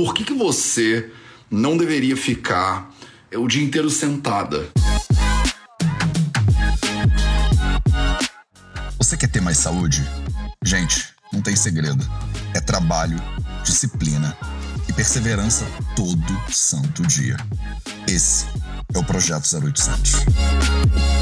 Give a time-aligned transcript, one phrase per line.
[0.00, 1.10] Por que, que você
[1.50, 2.90] não deveria ficar
[3.30, 4.66] é, o dia inteiro sentada?
[8.96, 10.02] Você quer ter mais saúde?
[10.64, 12.02] Gente, não tem segredo.
[12.54, 13.18] É trabalho,
[13.62, 14.34] disciplina
[14.88, 17.36] e perseverança todo santo dia.
[18.08, 18.46] Esse
[18.94, 21.19] é o Projeto 0800.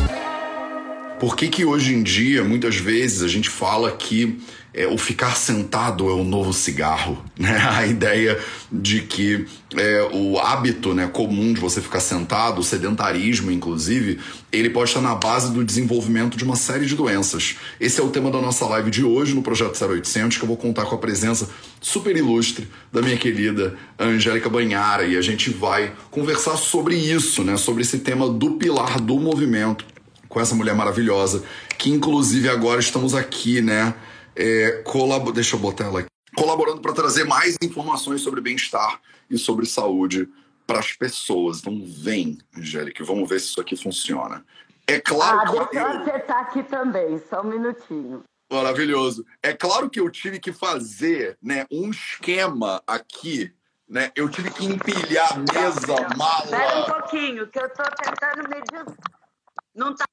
[1.18, 4.38] Por que, que hoje em dia, muitas vezes, a gente fala que
[4.72, 7.58] é, o ficar sentado é o novo cigarro, né?
[7.58, 8.38] A ideia
[8.70, 9.44] de que
[9.76, 14.20] é, o hábito né, comum de você ficar sentado, o sedentarismo, inclusive,
[14.52, 17.56] ele pode estar na base do desenvolvimento de uma série de doenças.
[17.80, 20.56] Esse é o tema da nossa live de hoje no Projeto 0800, que eu vou
[20.56, 21.50] contar com a presença
[21.80, 27.56] super ilustre da minha querida Angélica Banhara, e a gente vai conversar sobre isso, né?
[27.56, 29.84] Sobre esse tema do pilar do movimento
[30.28, 31.44] com essa mulher maravilhosa,
[31.78, 33.94] que inclusive agora estamos aqui, né?
[34.36, 35.32] É, colab...
[35.32, 36.08] Deixa eu botar ela aqui.
[36.36, 40.28] Colaborando para trazer mais informações sobre bem-estar e sobre saúde
[40.66, 41.58] para as pessoas.
[41.58, 44.44] Então vem, Angélica, vamos ver se isso aqui funciona.
[44.86, 45.74] É claro ah, que.
[45.74, 48.22] Deixa eu acertar aqui também, só um minutinho.
[48.50, 49.26] Maravilhoso.
[49.42, 53.52] É claro que eu tive que fazer né, um esquema aqui
[53.88, 54.12] né?
[54.14, 56.44] Eu tive que empilhar mesa, mala.
[56.44, 58.84] Espera um pouquinho, que eu estou tentando medir.
[59.74, 60.04] Não tá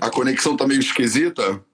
[0.00, 1.64] a conexão tá meio esquisita?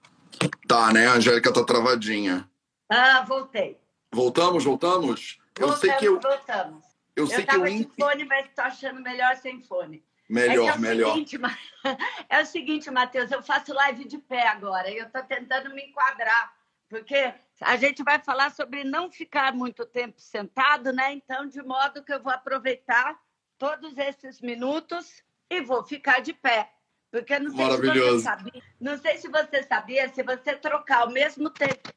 [0.67, 1.07] Tá, né?
[1.07, 2.49] A Angélica tá travadinha.
[2.89, 3.79] Ah, voltei.
[4.11, 5.39] Voltamos, voltamos?
[5.57, 6.19] Voltamos, eu sei que eu.
[6.19, 6.85] Voltamos.
[7.15, 7.65] Eu, eu sei que eu.
[7.65, 10.03] sem fone, mas tô achando melhor sem fone.
[10.29, 11.13] Melhor, é, é melhor.
[11.13, 11.39] Seguinte,
[12.29, 15.83] é o seguinte, Matheus, eu faço live de pé agora e eu tô tentando me
[15.83, 16.53] enquadrar,
[16.89, 21.13] porque a gente vai falar sobre não ficar muito tempo sentado, né?
[21.13, 23.19] Então, de modo que eu vou aproveitar
[23.57, 26.71] todos esses minutos e vou ficar de pé.
[27.13, 27.99] Porque não sei Maravilhoso.
[28.01, 31.93] se você sabia, não sei se você sabia, se você trocar ao mesmo tempo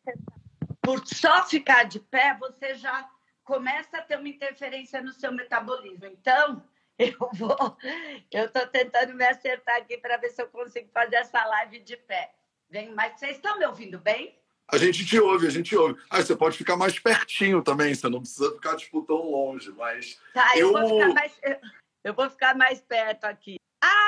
[0.82, 3.08] por só ficar de pé, você já
[3.42, 6.04] começa a ter uma interferência no seu metabolismo.
[6.04, 6.62] Então,
[7.00, 7.78] eu vou,
[8.30, 11.96] eu estou tentando me acertar aqui para ver se eu consigo fazer essa live de
[11.96, 12.34] pé.
[12.68, 14.38] Vem, mas vocês estão me ouvindo bem?
[14.68, 15.98] A gente te ouve, a gente ouve.
[16.10, 20.20] Ah, você pode ficar mais pertinho também, você não precisa ficar tipo tão longe, mas
[20.34, 20.66] tá, eu...
[20.66, 21.40] eu vou ficar mais
[22.04, 23.56] eu vou ficar mais perto aqui.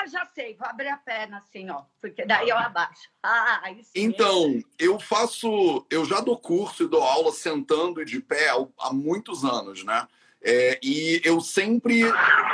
[0.08, 3.08] Já sei, vou abrir a perna assim, ó, porque daí eu abaixo.
[3.22, 3.62] Ah,
[3.94, 8.48] Então, eu faço, eu já dou curso e dou aula sentando e de pé
[8.78, 10.06] há muitos anos, né?
[10.40, 12.00] É, e eu sempre,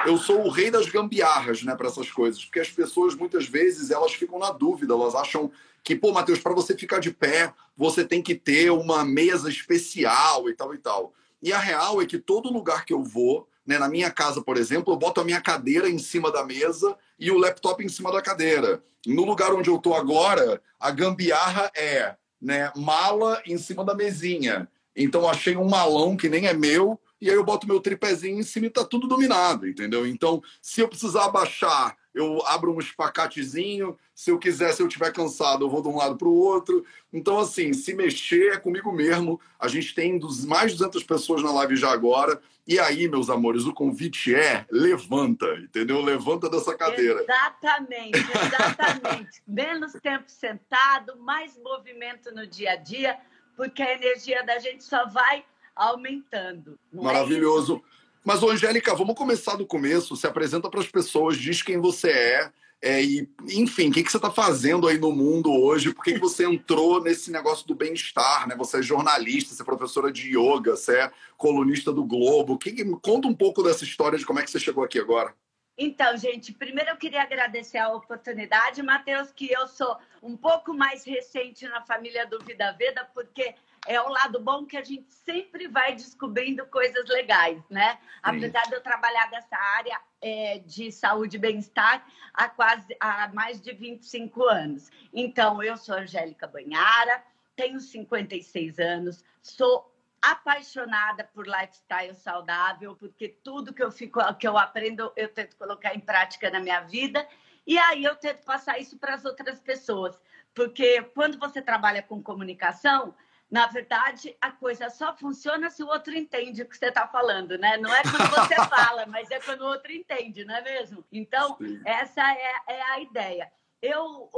[0.07, 3.91] eu sou o rei das gambiarras, né, para essas coisas, porque as pessoas muitas vezes
[3.91, 8.05] elas ficam na dúvida, elas acham que, pô, Matheus, para você ficar de pé, você
[8.05, 11.13] tem que ter uma mesa especial e tal e tal.
[11.43, 14.57] E a real é que todo lugar que eu vou, né, na minha casa, por
[14.57, 18.13] exemplo, eu boto a minha cadeira em cima da mesa e o laptop em cima
[18.13, 18.83] da cadeira.
[19.07, 24.69] No lugar onde eu estou agora, a gambiarra é né, mala em cima da mesinha.
[24.95, 28.43] Então achei um malão que nem é meu e aí eu boto meu tripézinho em
[28.43, 30.07] cima e tá tudo dominado, entendeu?
[30.07, 33.99] Então, se eu precisar abaixar eu abro um espacatezinho.
[34.15, 36.85] Se eu quiser, se eu estiver cansado, eu vou de um lado para o outro.
[37.13, 39.41] Então, assim, se mexer é comigo mesmo.
[39.59, 42.41] A gente tem dos, mais de 200 pessoas na live já agora.
[42.67, 46.01] E aí, meus amores, o convite é levanta, entendeu?
[46.01, 47.21] Levanta dessa cadeira.
[47.23, 49.43] Exatamente, exatamente.
[49.47, 53.19] Menos tempo sentado, mais movimento no dia a dia,
[53.55, 55.45] porque a energia da gente só vai
[55.77, 56.79] aumentando.
[56.93, 57.83] É Maravilhoso.
[57.85, 60.17] É mas, Angélica, vamos começar do começo.
[60.17, 62.53] Se apresenta para as pessoas, diz quem você é.
[62.81, 65.95] É, e, enfim, o que, que você está fazendo aí no mundo hoje?
[65.95, 68.47] Por que, que você entrou nesse negócio do bem-estar?
[68.47, 68.55] Né?
[68.57, 72.59] Você é jornalista, você é professora de yoga, você é colunista do Globo.
[72.59, 75.35] Que, conta um pouco dessa história de como é que você chegou aqui agora.
[75.77, 81.05] Então, gente, primeiro eu queria agradecer a oportunidade, Matheus, que eu sou um pouco mais
[81.05, 83.55] recente na família do Vida Veda, porque
[83.87, 87.99] é o lado bom que a gente sempre vai descobrindo coisas legais, né?
[88.23, 93.61] Apesar de eu trabalhar nessa área é, de saúde e bem-estar há quase há mais
[93.61, 94.91] de 25 anos.
[95.13, 97.23] Então, eu sou Angélica Banhara,
[97.55, 104.57] tenho 56 anos, sou apaixonada por lifestyle saudável, porque tudo que eu fico, que eu
[104.57, 107.27] aprendo, eu tento colocar em prática na minha vida.
[107.67, 110.21] E aí eu tento passar isso para as outras pessoas,
[110.55, 113.15] porque quando você trabalha com comunicação,
[113.55, 117.57] na verdade, a coisa só funciona se o outro entende o que você está falando,
[117.57, 117.77] né?
[117.77, 121.05] Não é quando você fala, mas é quando o outro entende, não é mesmo?
[121.13, 121.81] Então, Sim.
[121.85, 123.53] essa é, é, a ideia.
[123.81, 124.29] Eu,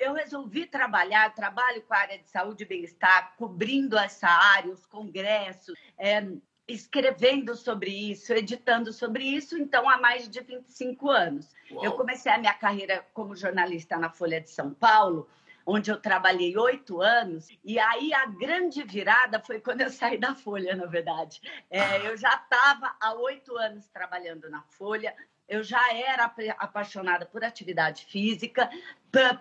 [0.00, 4.84] eu resolvi trabalhar, trabalho com a área de saúde e bem-estar, cobrindo essa área, os
[4.86, 6.26] congressos, é,
[6.66, 11.54] escrevendo sobre isso, editando sobre isso, então há mais de 25 anos.
[11.70, 15.28] Eu comecei a minha carreira como jornalista na Folha de São Paulo,
[15.66, 17.48] onde eu trabalhei oito anos.
[17.64, 21.40] E aí a grande virada foi quando eu saí da Folha, na verdade.
[21.70, 25.14] É, eu já estava há oito anos trabalhando na Folha,
[25.48, 28.70] eu já era apaixonada por atividade física,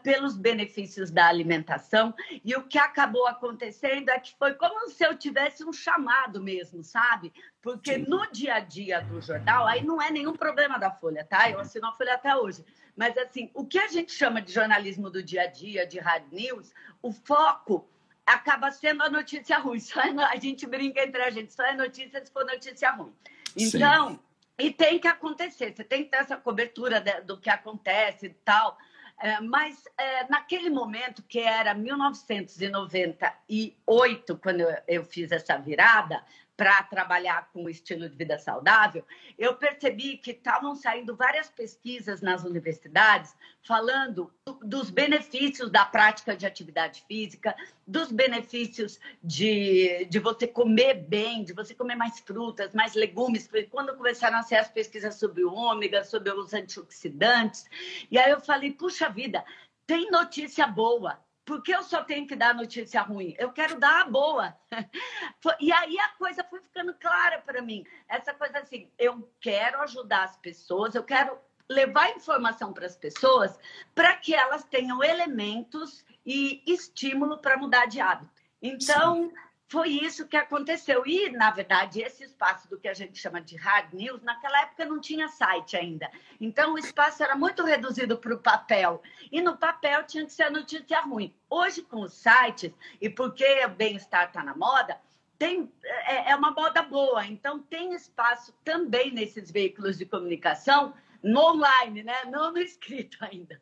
[0.03, 5.17] pelos benefícios da alimentação, e o que acabou acontecendo é que foi como se eu
[5.17, 7.33] tivesse um chamado mesmo, sabe?
[7.61, 8.05] Porque Sim.
[8.07, 11.49] no dia a dia do jornal, aí não é nenhum problema da Folha, tá?
[11.49, 12.63] Eu assino a Folha até hoje.
[12.95, 16.31] Mas, assim, o que a gente chama de jornalismo do dia a dia, de hard
[16.31, 17.87] news, o foco
[18.25, 19.79] acaba sendo a notícia ruim.
[19.79, 23.13] Só é, a gente brinca entre a gente, só é notícia se for notícia ruim.
[23.55, 24.11] Então.
[24.11, 24.19] Sim
[24.57, 28.77] e tem que acontecer, você tem que ter essa cobertura do que acontece e tal.
[29.19, 36.23] É, mas é, naquele momento, que era 1998, quando eu, eu fiz essa virada,
[36.55, 39.03] para trabalhar com o estilo de vida saudável,
[39.37, 46.45] eu percebi que estavam saindo várias pesquisas nas universidades falando dos benefícios da prática de
[46.45, 47.55] atividade física,
[47.87, 53.49] dos benefícios de, de você comer bem, de você comer mais frutas, mais legumes.
[53.71, 57.65] Quando começaram a ser as pesquisas sobre o ômega, sobre os antioxidantes,
[58.11, 59.43] e aí eu falei, puxa vida,
[59.87, 63.35] tem notícia boa por que eu só tenho que dar notícia ruim?
[63.37, 64.57] Eu quero dar a boa.
[65.59, 67.85] E aí a coisa foi ficando clara para mim.
[68.07, 71.37] Essa coisa assim, eu quero ajudar as pessoas, eu quero
[71.69, 73.57] levar informação para as pessoas
[73.93, 78.41] para que elas tenham elementos e estímulo para mudar de hábito.
[78.61, 79.33] Então, Sim
[79.73, 81.01] foi isso que aconteceu.
[81.03, 84.85] E, na verdade, esse espaço do que a gente chama de hard news, naquela época
[84.85, 86.11] não tinha site ainda.
[86.39, 89.01] Então, o espaço era muito reduzido para o papel.
[89.31, 91.35] E no papel tinha que ser a notícia ruim.
[91.49, 92.71] Hoje, com os sites,
[93.01, 95.01] e porque o bem-estar está na moda,
[95.39, 97.25] tem, é, é uma moda boa.
[97.25, 100.93] Então, tem espaço também nesses veículos de comunicação,
[101.23, 102.25] no online, né?
[102.25, 103.59] não no escrito ainda,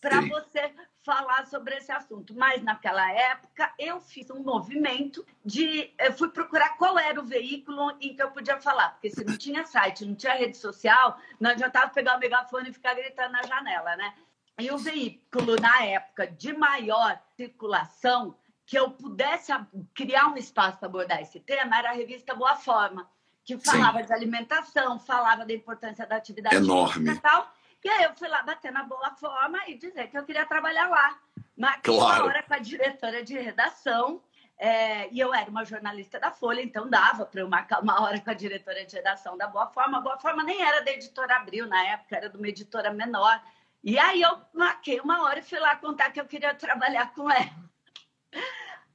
[0.00, 0.72] para você
[1.04, 2.34] falar sobre esse assunto.
[2.34, 7.96] Mas naquela época eu fiz um movimento de eu fui procurar qual era o veículo
[8.00, 11.50] em que eu podia falar, porque se não tinha site, não tinha rede social, não
[11.50, 14.14] adiantava pegar o megafone e ficar gritando na janela, né?
[14.58, 18.36] E o veículo na época de maior circulação
[18.66, 19.52] que eu pudesse
[19.94, 23.08] criar um espaço para abordar esse tema era a revista Boa Forma,
[23.44, 24.06] que falava Sim.
[24.06, 27.12] de alimentação, falava da importância da atividade Enorme.
[27.12, 27.50] e tal.
[27.84, 30.88] E aí eu fui lá bater na boa forma e dizer que eu queria trabalhar
[30.88, 31.18] lá.
[31.56, 32.22] Marquei claro.
[32.22, 34.22] uma hora com a diretora de redação,
[34.58, 38.20] é, e eu era uma jornalista da Folha, então dava para eu marcar uma hora
[38.20, 39.98] com a diretora de redação da Boa Forma.
[39.98, 43.40] A Boa Forma nem era da editora Abril na época, era de uma editora menor.
[43.84, 47.30] E aí eu marquei uma hora e fui lá contar que eu queria trabalhar com
[47.30, 47.68] ela.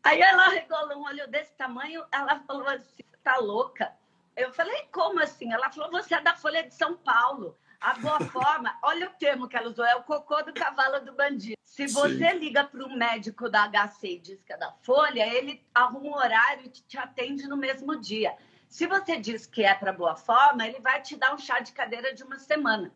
[0.04, 3.94] Aí ela regolou um olho desse tamanho, ela falou assim: tá louca?
[4.36, 5.54] Eu falei, como assim?
[5.54, 7.58] Ela falou, você é da Folha de São Paulo.
[7.84, 11.12] A boa forma, olha o termo que ela usou, é o cocô do cavalo do
[11.12, 11.58] bandido.
[11.66, 12.38] Se você Sim.
[12.40, 16.16] liga para um médico da HC e diz que é da Folha, ele arruma um
[16.16, 18.38] horário e te atende no mesmo dia.
[18.70, 21.74] Se você diz que é para boa forma, ele vai te dar um chá de
[21.74, 22.90] cadeira de uma semana.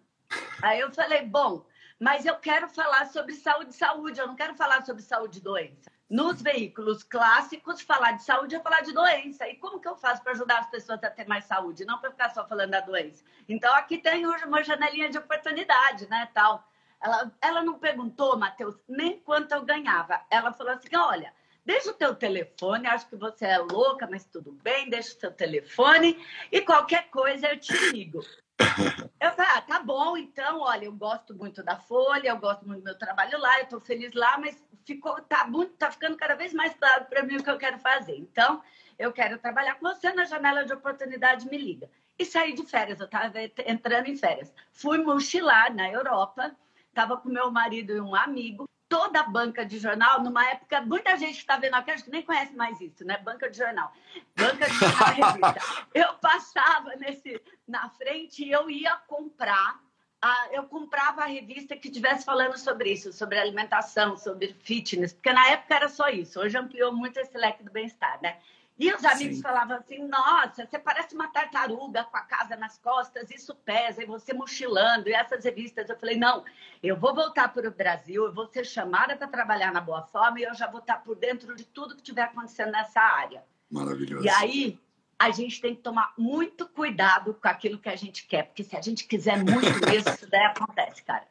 [0.61, 1.65] Aí eu falei, bom,
[1.99, 5.96] mas eu quero falar sobre saúde saúde, eu não quero falar sobre saúde e doença
[6.09, 9.47] nos veículos clássicos, falar de saúde é falar de doença.
[9.47, 11.85] E como que eu faço para ajudar as pessoas a ter mais saúde?
[11.85, 13.23] Não para ficar só falando da doença.
[13.47, 16.65] Então, aqui tem uma janelinha de oportunidade, né, tal.
[17.01, 20.21] Ela, ela não perguntou, Matheus, nem quanto eu ganhava.
[20.29, 21.33] Ela falou assim, olha,
[21.65, 25.31] deixa o teu telefone, acho que você é louca, mas tudo bem, deixa o teu
[25.31, 26.17] telefone
[26.51, 28.21] e qualquer coisa eu te ligo.
[29.19, 32.81] Eu falei, ah, tá bom, então, olha, eu gosto muito da Folha, eu gosto muito
[32.81, 36.35] do meu trabalho lá, eu estou feliz lá, mas ficou, tá, muito, tá ficando cada
[36.35, 38.15] vez mais claro para mim o que eu quero fazer.
[38.15, 38.61] Então,
[38.97, 41.89] eu quero trabalhar com você na janela de oportunidade, me liga.
[42.19, 43.31] E saí de férias, eu estava
[43.65, 44.53] entrando em férias.
[44.71, 46.55] Fui mochilar na Europa,
[46.87, 51.17] estava com meu marido e um amigo, toda a banca de jornal, numa época, muita
[51.17, 53.17] gente está vendo aqui, acho que nem conhece mais isso, né?
[53.17, 53.93] Banca de jornal.
[54.35, 55.55] Banca de jornal revista.
[55.93, 59.79] Eu passava nesse, na frente e eu ia comprar.
[60.19, 65.31] A, eu comprava a revista que estivesse falando sobre isso, sobre alimentação, sobre fitness, porque
[65.31, 66.39] na época era só isso.
[66.39, 68.39] Hoje ampliou muito esse leque do bem-estar, né?
[68.79, 69.41] E os amigos Sim.
[69.41, 74.05] falavam assim: nossa, você parece uma tartaruga com a casa nas costas, isso pesa, e
[74.05, 75.89] você mochilando, e essas revistas.
[75.89, 76.43] Eu falei: não,
[76.83, 80.39] eu vou voltar para o Brasil, eu vou ser chamada para trabalhar na Boa Forma
[80.39, 83.43] e eu já vou estar por dentro de tudo que estiver acontecendo nessa área.
[83.69, 84.23] Maravilhoso.
[84.23, 84.79] E aí,
[85.17, 88.77] a gente tem que tomar muito cuidado com aquilo que a gente quer, porque se
[88.77, 91.25] a gente quiser muito mesmo, isso daí acontece, cara.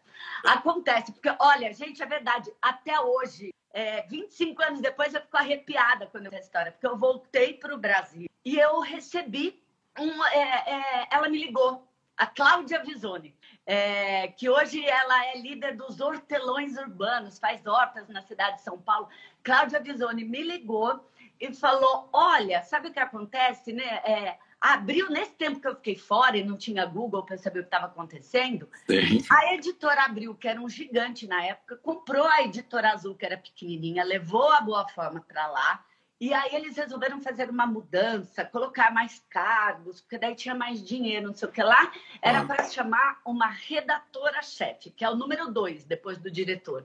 [0.45, 6.07] Acontece, porque, olha, gente, é verdade, até hoje é, 25 anos depois eu fico arrepiada
[6.07, 9.63] quando eu essa história, porque eu voltei para o Brasil e eu recebi
[9.99, 10.25] um.
[10.25, 16.01] É, é, ela me ligou a Cláudia Visoni, é, que hoje ela é líder dos
[16.01, 19.11] hortelões urbanos, faz hortas na cidade de São Paulo.
[19.43, 21.07] Cláudia Visoni me ligou
[21.39, 24.39] e falou: Olha, sabe o que acontece, né?
[24.69, 27.69] Abriu nesse tempo que eu fiquei fora e não tinha Google para saber o que
[27.69, 28.69] estava acontecendo.
[28.91, 29.25] Sim.
[29.31, 33.39] A editora Abril, que era um gigante na época, comprou a editora Azul, que era
[33.39, 35.85] pequenininha, levou a Boa Forma para lá.
[36.21, 41.29] E aí eles resolveram fazer uma mudança, colocar mais cargos, porque daí tinha mais dinheiro,
[41.29, 41.93] não sei o que lá.
[42.21, 42.45] Era ah.
[42.45, 46.85] para chamar uma redatora-chefe, que é o número dois depois do diretor.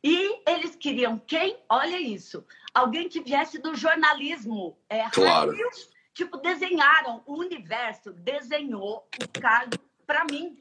[0.00, 1.58] E eles queriam quem?
[1.68, 4.78] Olha isso, alguém que viesse do jornalismo.
[4.88, 5.52] É, claro.
[6.12, 9.76] Tipo, desenharam o universo, desenhou o cargo
[10.06, 10.58] para mim.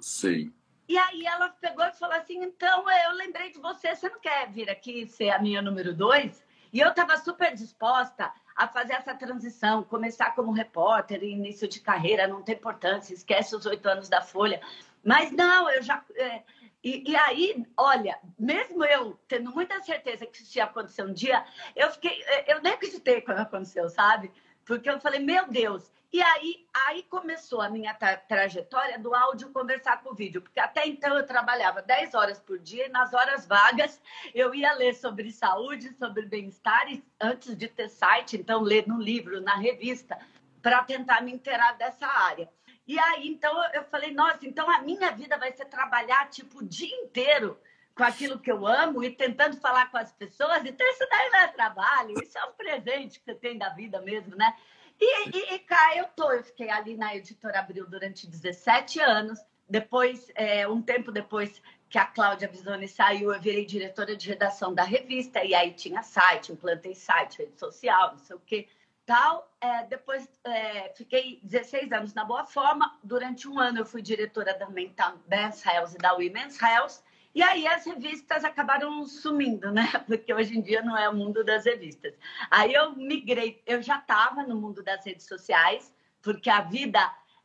[0.00, 0.52] Sim.
[0.88, 4.50] E aí ela pegou e falou assim: então eu lembrei de você, você não quer
[4.50, 6.44] vir aqui ser a minha número dois?
[6.72, 12.26] E eu estava super disposta a fazer essa transição, começar como repórter, início de carreira,
[12.26, 14.60] não tem importância, esquece os oito anos da Folha.
[15.04, 16.02] Mas não, eu já.
[16.14, 16.42] É...
[16.84, 21.44] E, e, aí, olha, mesmo eu tendo muita certeza que isso ia acontecer um dia,
[21.76, 24.32] eu fiquei, eu nem acreditei quando aconteceu, sabe?
[24.64, 29.50] Porque eu falei, meu Deus, e aí, aí começou a minha tra trajetória do áudio
[29.50, 33.14] conversar com o vídeo, porque até então eu trabalhava 10 horas por dia e nas
[33.14, 33.98] horas vagas
[34.34, 36.86] eu ia ler sobre saúde, sobre bem-estar,
[37.18, 40.18] antes de ter site, então ler no livro, na revista,
[40.60, 42.48] para tentar me inteirar dessa área.
[42.86, 46.66] E aí, então, eu falei, nossa, então a minha vida vai ser trabalhar, tipo, o
[46.66, 47.58] dia inteiro
[47.94, 50.64] com aquilo que eu amo e tentando falar com as pessoas.
[50.64, 54.00] Então, isso daí não é trabalho, isso é um presente que você tem da vida
[54.00, 54.54] mesmo, né?
[55.00, 56.30] E, e, e cá eu tô.
[56.30, 59.40] Eu fiquei ali na Editora Abril durante 17 anos.
[59.68, 64.72] Depois, é, um tempo depois que a Cláudia Bisoni saiu, eu virei diretora de redação
[64.72, 65.44] da revista.
[65.44, 68.68] E aí tinha site, implantei site, rede social, não sei o quê.
[69.04, 69.50] Tal.
[69.60, 72.98] É, depois, é, fiquei 16 anos na Boa Forma.
[73.02, 77.02] Durante um ano, eu fui diretora da Mental Health e da Women's Health.
[77.34, 79.90] E aí as revistas acabaram sumindo, né?
[80.06, 82.14] Porque hoje em dia não é o mundo das revistas.
[82.50, 87.00] Aí eu migrei, eu já estava no mundo das redes sociais, porque a vida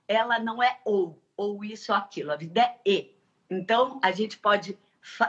[0.07, 3.15] ela não é ou, ou isso ou aquilo, a vida é e.
[3.49, 4.77] Então a gente pode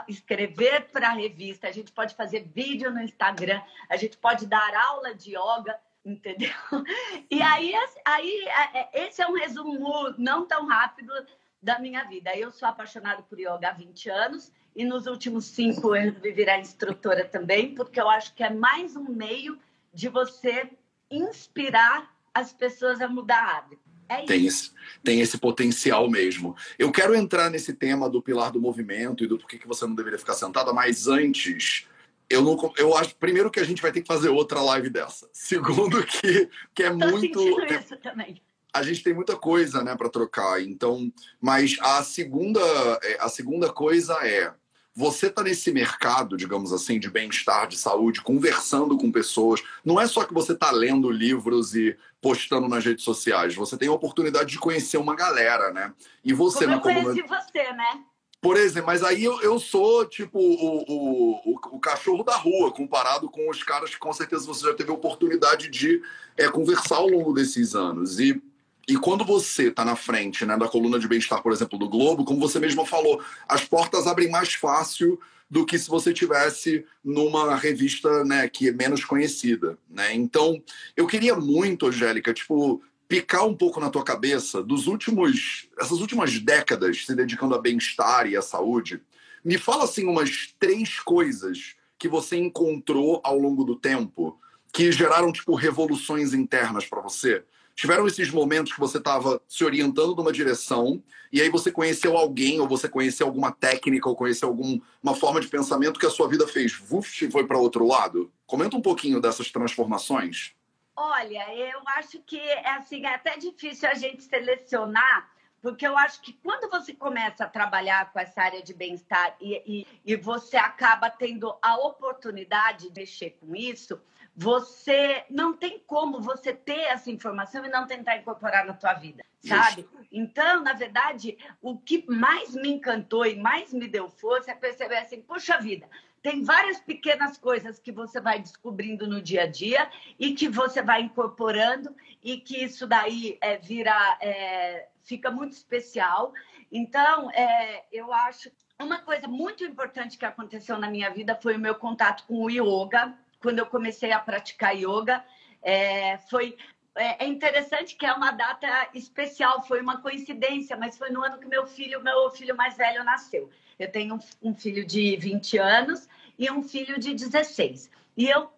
[0.07, 4.75] escrever para a revista, a gente pode fazer vídeo no Instagram, a gente pode dar
[4.75, 6.51] aula de yoga, entendeu?
[7.31, 7.73] E aí,
[8.05, 11.13] aí é, esse é um resumo não tão rápido
[11.61, 12.35] da minha vida.
[12.35, 16.59] Eu sou apaixonada por yoga há 20 anos e nos últimos cinco eu resolvi virar
[16.59, 19.59] instrutora também, porque eu acho que é mais um meio
[19.93, 20.69] de você
[21.11, 23.81] inspirar as pessoas a mudar hábito.
[24.07, 24.71] É tem, esse,
[25.03, 26.55] tem esse potencial mesmo.
[26.79, 29.93] Eu quero entrar nesse tema do pilar do movimento e do porquê que você não
[29.93, 31.87] deveria ficar sentada, mas antes,
[32.27, 35.29] eu não eu acho primeiro que a gente vai ter que fazer outra live dessa.
[35.31, 37.39] Segundo que, que é Tô muito.
[37.65, 38.41] Isso também
[38.73, 40.61] a gente tem muita coisa, né, para trocar.
[40.61, 41.11] Então,
[41.41, 42.59] mas a segunda,
[43.03, 44.53] é, a segunda coisa é
[44.95, 49.63] você está nesse mercado, digamos assim, de bem-estar, de saúde, conversando com pessoas.
[49.85, 53.55] Não é só que você está lendo livros e postando nas redes sociais.
[53.55, 55.93] Você tem a oportunidade de conhecer uma galera, né?
[56.23, 58.03] E você Como eu conheci você, né?
[58.41, 62.71] Por exemplo, mas aí eu, eu sou tipo o, o, o, o, cachorro da rua,
[62.71, 66.01] comparado com os caras que com certeza você já teve a oportunidade de
[66.37, 68.17] é, conversar ao longo desses anos.
[68.17, 68.41] E
[68.89, 72.25] e quando você está na frente né, da coluna de bem-estar, por exemplo, do Globo,
[72.25, 77.55] como você mesmo falou, as portas abrem mais fácil do que se você tivesse numa
[77.55, 79.77] revista né, que é menos conhecida.
[79.87, 80.15] Né?
[80.15, 80.59] Então,
[80.97, 86.39] eu queria muito, Angélica, tipo, picar um pouco na tua cabeça dos últimos, essas últimas
[86.39, 88.99] décadas se dedicando a bem-estar e à saúde.
[89.45, 94.39] Me fala assim umas três coisas que você encontrou ao longo do tempo
[94.73, 97.43] que geraram tipo revoluções internas para você
[97.79, 102.59] tiveram esses momentos que você estava se orientando numa direção e aí você conheceu alguém
[102.59, 106.45] ou você conheceu alguma técnica ou conheceu alguma forma de pensamento que a sua vida
[106.45, 108.29] fez vuf, e foi para outro lado?
[108.45, 110.53] Comenta um pouquinho dessas transformações.
[110.93, 115.29] Olha, eu acho que é assim, é até difícil a gente selecionar,
[115.61, 119.63] porque eu acho que quando você começa a trabalhar com essa área de bem-estar e,
[119.65, 124.01] e, e você acaba tendo a oportunidade de mexer com isso,
[124.41, 129.21] você não tem como você ter essa informação e não tentar incorporar na tua vida,
[129.41, 129.81] sabe?
[129.81, 130.07] Isso.
[130.09, 134.95] Então, na verdade, o que mais me encantou e mais me deu força é perceber
[134.95, 135.89] assim, puxa vida,
[136.21, 140.81] tem várias pequenas coisas que você vai descobrindo no dia a dia e que você
[140.81, 141.93] vai incorporando
[142.23, 146.33] e que isso daí é, vira, é, fica muito especial.
[146.71, 151.59] Então, é, eu acho uma coisa muito importante que aconteceu na minha vida foi o
[151.59, 155.23] meu contato com o yoga quando eu comecei a praticar yoga,
[155.61, 156.57] é, foi
[156.95, 161.37] é, é interessante que é uma data especial, foi uma coincidência, mas foi no ano
[161.37, 163.49] que meu filho, meu filho mais velho, nasceu.
[163.77, 167.89] Eu tenho um, filho de 20 anos e um filho de 16.
[168.17, 168.51] E eu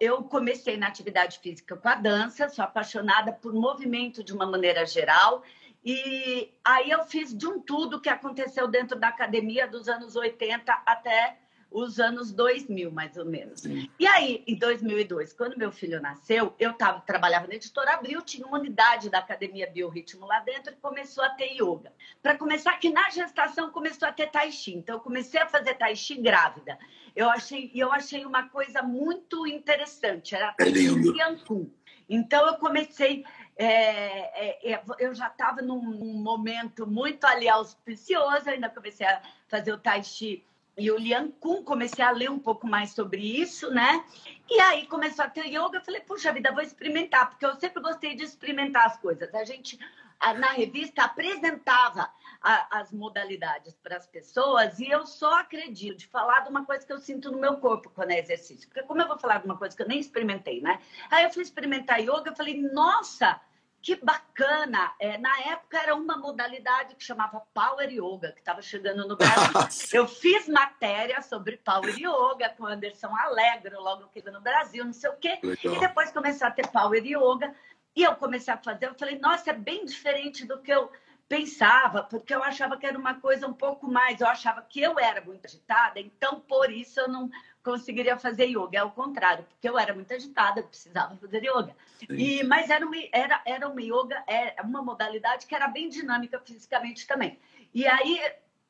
[0.00, 4.84] eu comecei na atividade física com a dança, sou apaixonada por movimento de uma maneira
[4.84, 5.44] geral.
[5.84, 10.72] E aí eu fiz de um tudo que aconteceu dentro da academia dos anos 80
[10.84, 11.38] até
[11.70, 13.60] os anos 2000, mais ou menos.
[13.60, 13.88] Sim.
[13.98, 18.46] E aí, em 2002, quando meu filho nasceu, eu tava, trabalhava na Editora Abril, tinha
[18.46, 21.92] uma unidade da Academia Biorritmo lá dentro e começou a ter yoga.
[22.20, 24.74] Para começar, que na gestação começou a ter tai chi.
[24.74, 26.76] Então, eu comecei a fazer tai chi grávida.
[27.14, 30.34] Eu achei, eu achei uma coisa muito interessante.
[30.34, 31.16] Era é lindo.
[31.16, 31.70] Yankun.
[32.08, 33.24] Então, eu comecei
[33.56, 39.20] é, é, é eu já estava num, num, momento muito ali auspicioso, ainda comecei a
[39.48, 40.42] fazer o tai chi
[40.80, 44.02] e o Lian Kun, comecei a ler um pouco mais sobre isso, né?
[44.48, 47.82] E aí começou a ter yoga, eu falei, puxa vida, vou experimentar, porque eu sempre
[47.82, 49.32] gostei de experimentar as coisas.
[49.34, 49.78] A gente,
[50.38, 52.10] na revista, apresentava
[52.40, 56.86] a, as modalidades para as pessoas e eu só acredito de falar de uma coisa
[56.86, 58.66] que eu sinto no meu corpo quando é exercício.
[58.66, 60.80] Porque como eu vou falar de uma coisa que eu nem experimentei, né?
[61.10, 63.38] Aí eu fui experimentar yoga, eu falei, nossa,
[63.82, 64.92] que bacana!
[64.98, 69.52] É, na época era uma modalidade que chamava Power Yoga, que estava chegando no Brasil.
[69.92, 75.10] Eu fiz matéria sobre Power Yoga com Anderson Alegro, logo que no Brasil, não sei
[75.10, 75.38] o quê.
[75.42, 75.74] Legal.
[75.74, 77.54] E depois começou a ter Power Yoga.
[77.96, 80.90] E eu comecei a fazer, eu falei, nossa, é bem diferente do que eu
[81.30, 84.98] pensava, porque eu achava que era uma coisa um pouco mais, eu achava que eu
[84.98, 87.30] era muito agitada, então por isso eu não
[87.62, 91.74] conseguiria fazer yoga, é o contrário, porque eu era muito agitada, eu precisava fazer yoga.
[92.08, 96.40] E, mas era uma, era, era uma yoga, é uma modalidade que era bem dinâmica
[96.40, 97.38] fisicamente também.
[97.74, 98.20] E aí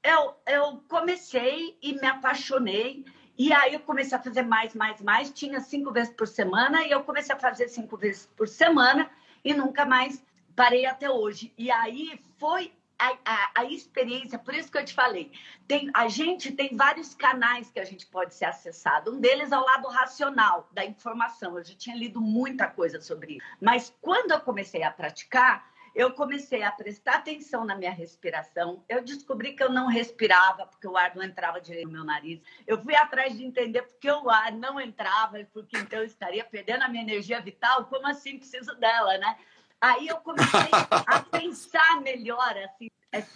[0.02, 3.04] eu, eu comecei e me apaixonei,
[3.38, 6.90] e aí eu comecei a fazer mais, mais, mais, tinha cinco vezes por semana, e
[6.90, 9.10] eu comecei a fazer cinco vezes por semana,
[9.44, 10.22] e nunca mais
[10.54, 11.52] parei até hoje.
[11.56, 15.32] E aí foi a, a, a, experiência, por isso que eu te falei,
[15.66, 19.14] tem, a gente tem vários canais que a gente pode ser acessado.
[19.14, 21.56] Um deles é o lado racional da informação.
[21.56, 23.46] Eu já tinha lido muita coisa sobre isso.
[23.58, 28.84] Mas quando eu comecei a praticar, eu comecei a prestar atenção na minha respiração.
[28.88, 32.40] Eu descobri que eu não respirava porque o ar não entrava direito no meu nariz.
[32.66, 36.82] Eu fui atrás de entender porque o ar não entrava, porque então eu estaria perdendo
[36.82, 37.86] a minha energia vital.
[37.86, 39.36] Como assim preciso dela, né?
[39.80, 42.88] Aí eu comecei a pensar melhor, assim,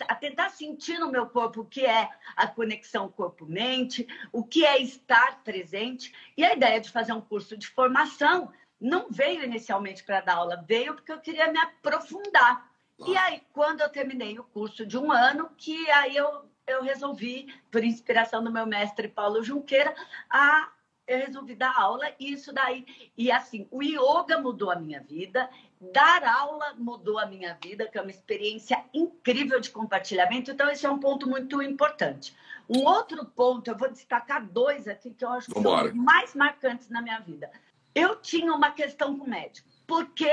[0.07, 4.79] a tentar sentir no meu corpo o que é a conexão corpo-mente, o que é
[4.81, 6.15] estar presente.
[6.37, 10.63] E a ideia de fazer um curso de formação não veio inicialmente para dar aula,
[10.67, 12.71] veio porque eu queria me aprofundar.
[12.99, 17.53] E aí, quando eu terminei o curso de um ano, que aí eu, eu resolvi,
[17.71, 19.95] por inspiração do meu mestre Paulo Junqueira,
[20.31, 20.71] a
[21.07, 22.87] eu resolvi dar aula e isso daí.
[23.17, 25.49] E assim, o yoga mudou a minha vida,
[25.93, 30.51] dar aula mudou a minha vida, que é uma experiência incrível de compartilhamento.
[30.51, 32.35] Então, esse é um ponto muito importante.
[32.69, 35.89] Um outro ponto, eu vou destacar dois aqui que eu acho que Vambora.
[35.89, 37.51] são mais marcantes na minha vida.
[37.95, 40.31] Eu tinha uma questão com o médico, porque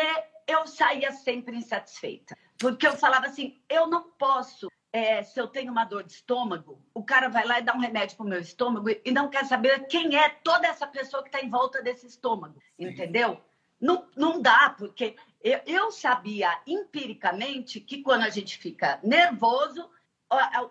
[0.47, 2.37] eu saía sempre insatisfeita.
[2.57, 6.81] Porque eu falava assim, eu não posso é, se eu tenho uma dor de estômago,
[6.93, 9.45] o cara vai lá e dá um remédio para o meu estômago e não quer
[9.45, 12.87] saber quem é toda essa pessoa que está em volta desse estômago, Sim.
[12.87, 13.41] entendeu?
[13.81, 19.89] Não, não dá, porque eu, eu sabia empiricamente que quando a gente fica nervoso,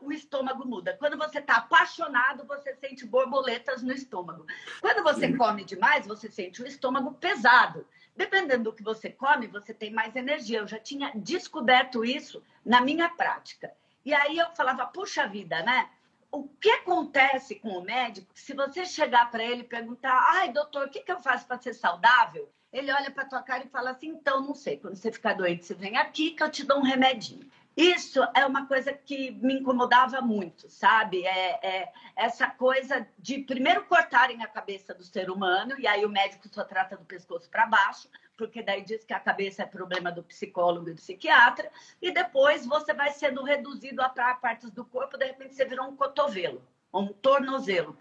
[0.00, 0.96] o estômago muda.
[0.96, 4.46] Quando você está apaixonado, você sente borboletas no estômago.
[4.80, 7.86] Quando você come demais, você sente o estômago pesado.
[8.16, 10.60] Dependendo do que você come, você tem mais energia.
[10.60, 13.72] Eu já tinha descoberto isso na minha prática.
[14.04, 15.90] E aí eu falava, puxa vida, né?
[16.32, 20.86] O que acontece com o médico se você chegar para ele e perguntar, ai, doutor,
[20.86, 22.50] o que, que eu faço para ser saudável?
[22.72, 25.66] Ele olha para tua cara e fala assim, então, não sei, quando você ficar doente,
[25.66, 27.50] você vem aqui que eu te dou um remedinho.
[27.76, 31.24] Isso é uma coisa que me incomodava muito, sabe?
[31.24, 36.08] É, é, essa coisa de primeiro cortarem a cabeça do ser humano, e aí o
[36.08, 40.12] médico só trata do pescoço para baixo, porque daí diz que a cabeça é problema
[40.12, 45.16] do psicólogo e do psiquiatra, e depois você vai sendo reduzido a partes do corpo,
[45.16, 47.96] de repente você virou um cotovelo um tornozelo,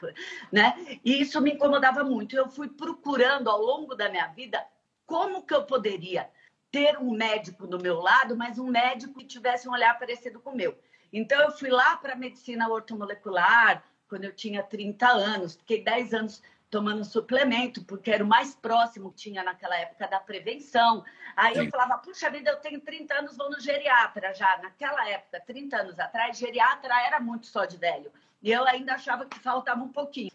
[0.52, 1.00] né?
[1.04, 2.36] E isso me incomodava muito.
[2.36, 4.66] Eu fui procurando ao longo da minha vida
[5.06, 6.30] como que eu poderia
[6.72, 10.52] ter um médico do meu lado, mas um médico que tivesse um olhar parecido com
[10.52, 10.78] o meu.
[11.12, 16.14] Então eu fui lá para a medicina ortomolecular quando eu tinha 30 anos, fiquei 10
[16.14, 21.04] anos tomando suplemento, porque era o mais próximo que tinha naquela época da prevenção.
[21.36, 21.66] Aí Sim.
[21.66, 24.60] eu falava, puxa vida, eu tenho 30 anos, vou no geriatra já.
[24.62, 28.12] Naquela época, 30 anos atrás, geriatra era muito só de velho.
[28.42, 30.32] E eu ainda achava que faltava um pouquinho.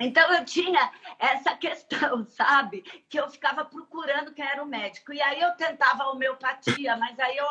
[0.00, 2.82] Então eu tinha essa questão, sabe?
[3.08, 5.12] Que eu ficava procurando quem era o médico.
[5.12, 7.46] E aí eu tentava homeopatia, mas aí eu,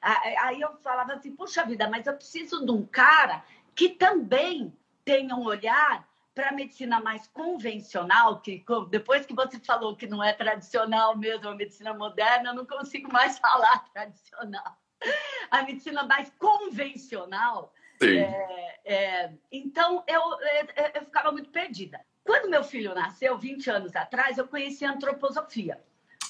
[0.00, 5.34] aí eu falava assim, puxa vida, mas eu preciso de um cara que também tenha
[5.34, 10.32] um olhar para a medicina mais convencional, que depois que você falou que não é
[10.32, 14.78] tradicional mesmo a medicina moderna, eu não consigo mais falar tradicional.
[15.50, 17.72] A medicina mais convencional.
[18.04, 22.00] É, é, então, eu, eu, eu ficava muito perdida.
[22.24, 25.80] Quando meu filho nasceu, 20 anos atrás, eu conheci a antroposofia,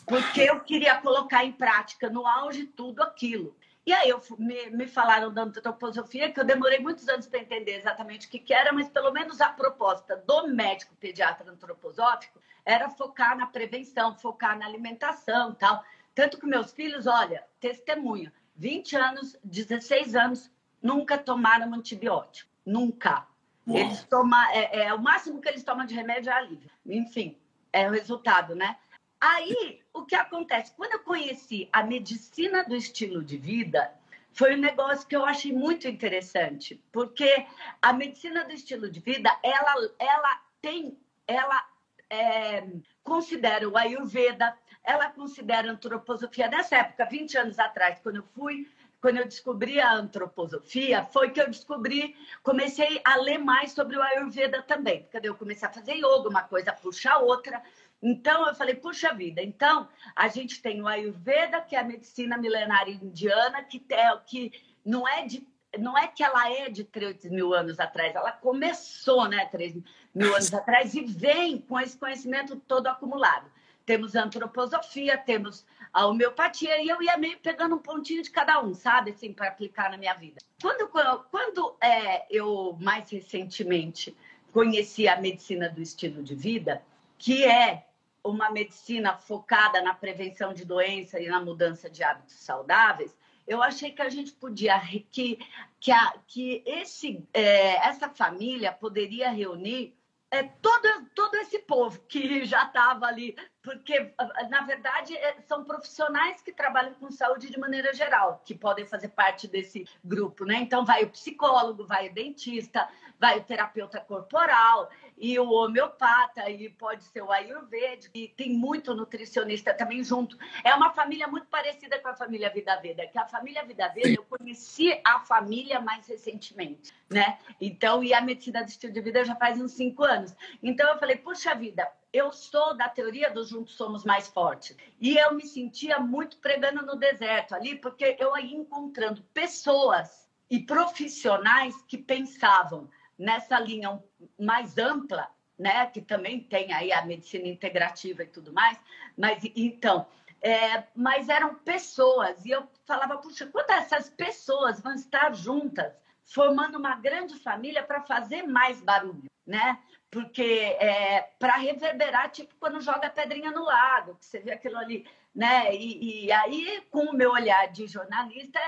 [0.07, 3.57] porque eu queria colocar em prática no auge tudo aquilo.
[3.85, 7.77] E aí eu, me, me falaram da antroposofia, que eu demorei muitos anos para entender
[7.77, 12.89] exatamente o que, que era, mas pelo menos a proposta do médico pediatra antroposófico era
[12.89, 15.85] focar na prevenção, focar na alimentação tal.
[16.15, 20.51] Tanto que meus filhos, olha, testemunho, 20 anos, 16 anos,
[20.83, 22.51] nunca tomaram antibiótico.
[22.65, 23.27] Nunca.
[23.67, 23.79] Uau.
[23.79, 26.71] Eles tomam, é, é, o máximo que eles tomam de remédio é alívio.
[26.87, 27.37] Enfim,
[27.73, 28.77] é o resultado, né?
[29.21, 30.73] Aí, o que acontece?
[30.77, 33.93] Quando eu conheci a medicina do estilo de vida,
[34.33, 37.47] foi um negócio que eu achei muito interessante, porque
[37.81, 41.65] a medicina do estilo de vida, ela, ela tem, ela
[42.11, 42.67] é,
[43.05, 46.49] considera o Ayurveda, ela considera a antroposofia.
[46.49, 48.69] Nessa época, 20 anos atrás, quando eu fui,
[49.03, 54.03] quando eu descobri a antroposofia, foi que eu descobri, comecei a ler mais sobre o
[54.03, 57.61] Ayurveda também, porque eu comecei a fazer yoga, uma coisa puxa a outra,
[58.01, 62.37] então, eu falei, puxa vida, então a gente tem o Ayurveda, que é a medicina
[62.39, 64.53] milenária indiana, que, é, que
[64.85, 65.47] não, é de,
[65.79, 69.83] não é que ela é de 3 mil anos atrás, ela começou, né, 3
[70.15, 73.51] mil anos atrás, e vem com esse conhecimento todo acumulado.
[73.85, 78.75] Temos antroposofia, temos a homeopatia, e eu ia meio pegando um pontinho de cada um,
[78.75, 80.41] sabe, assim, para aplicar na minha vida.
[80.61, 80.89] Quando,
[81.31, 84.17] quando é, eu, mais recentemente,
[84.53, 86.83] conheci a medicina do estilo de vida,
[87.19, 87.87] que é
[88.25, 93.17] uma medicina focada na prevenção de doença e na mudança de hábitos saudáveis,
[93.47, 95.39] eu achei que a gente podia que
[95.81, 99.97] que, a, que esse é, essa família poderia reunir
[100.33, 104.13] é, todo todo esse povo que já estava ali porque
[104.49, 109.09] na verdade é, são profissionais que trabalham com saúde de maneira geral que podem fazer
[109.09, 110.57] parte desse grupo né?
[110.57, 112.89] Então vai o psicólogo vai o dentista
[113.21, 114.91] vai o terapeuta corporal
[115.23, 120.37] e o homeopata, e pode ser o ayurvédico, e tem muito nutricionista também junto.
[120.65, 124.09] É uma família muito parecida com a família Vida Veda, que a família Vida Veda,
[124.09, 127.39] eu conheci a família mais recentemente, né?
[127.61, 130.35] Então, e a medicina do estilo de vida já faz uns cinco anos.
[130.61, 134.77] Então, eu falei, puxa vida, eu sou da teoria dos juntos somos mais fortes.
[135.01, 140.59] E eu me sentia muito pregando no deserto ali, porque eu aí encontrando pessoas e
[140.59, 142.91] profissionais que pensavam
[143.23, 144.03] nessa linha
[144.39, 148.79] mais ampla, né, que também tem aí a medicina integrativa e tudo mais,
[149.17, 150.07] mas então,
[150.41, 155.93] é, mas eram pessoas, e eu falava, puxa, quando essas pessoas vão estar juntas,
[156.25, 159.79] formando uma grande família para fazer mais barulho, né?
[160.11, 165.07] Porque é, para reverberar, tipo quando joga pedrinha no lago, que você vê aquilo ali,
[165.35, 165.75] né?
[165.75, 168.61] E, e aí, com o meu olhar de jornalista,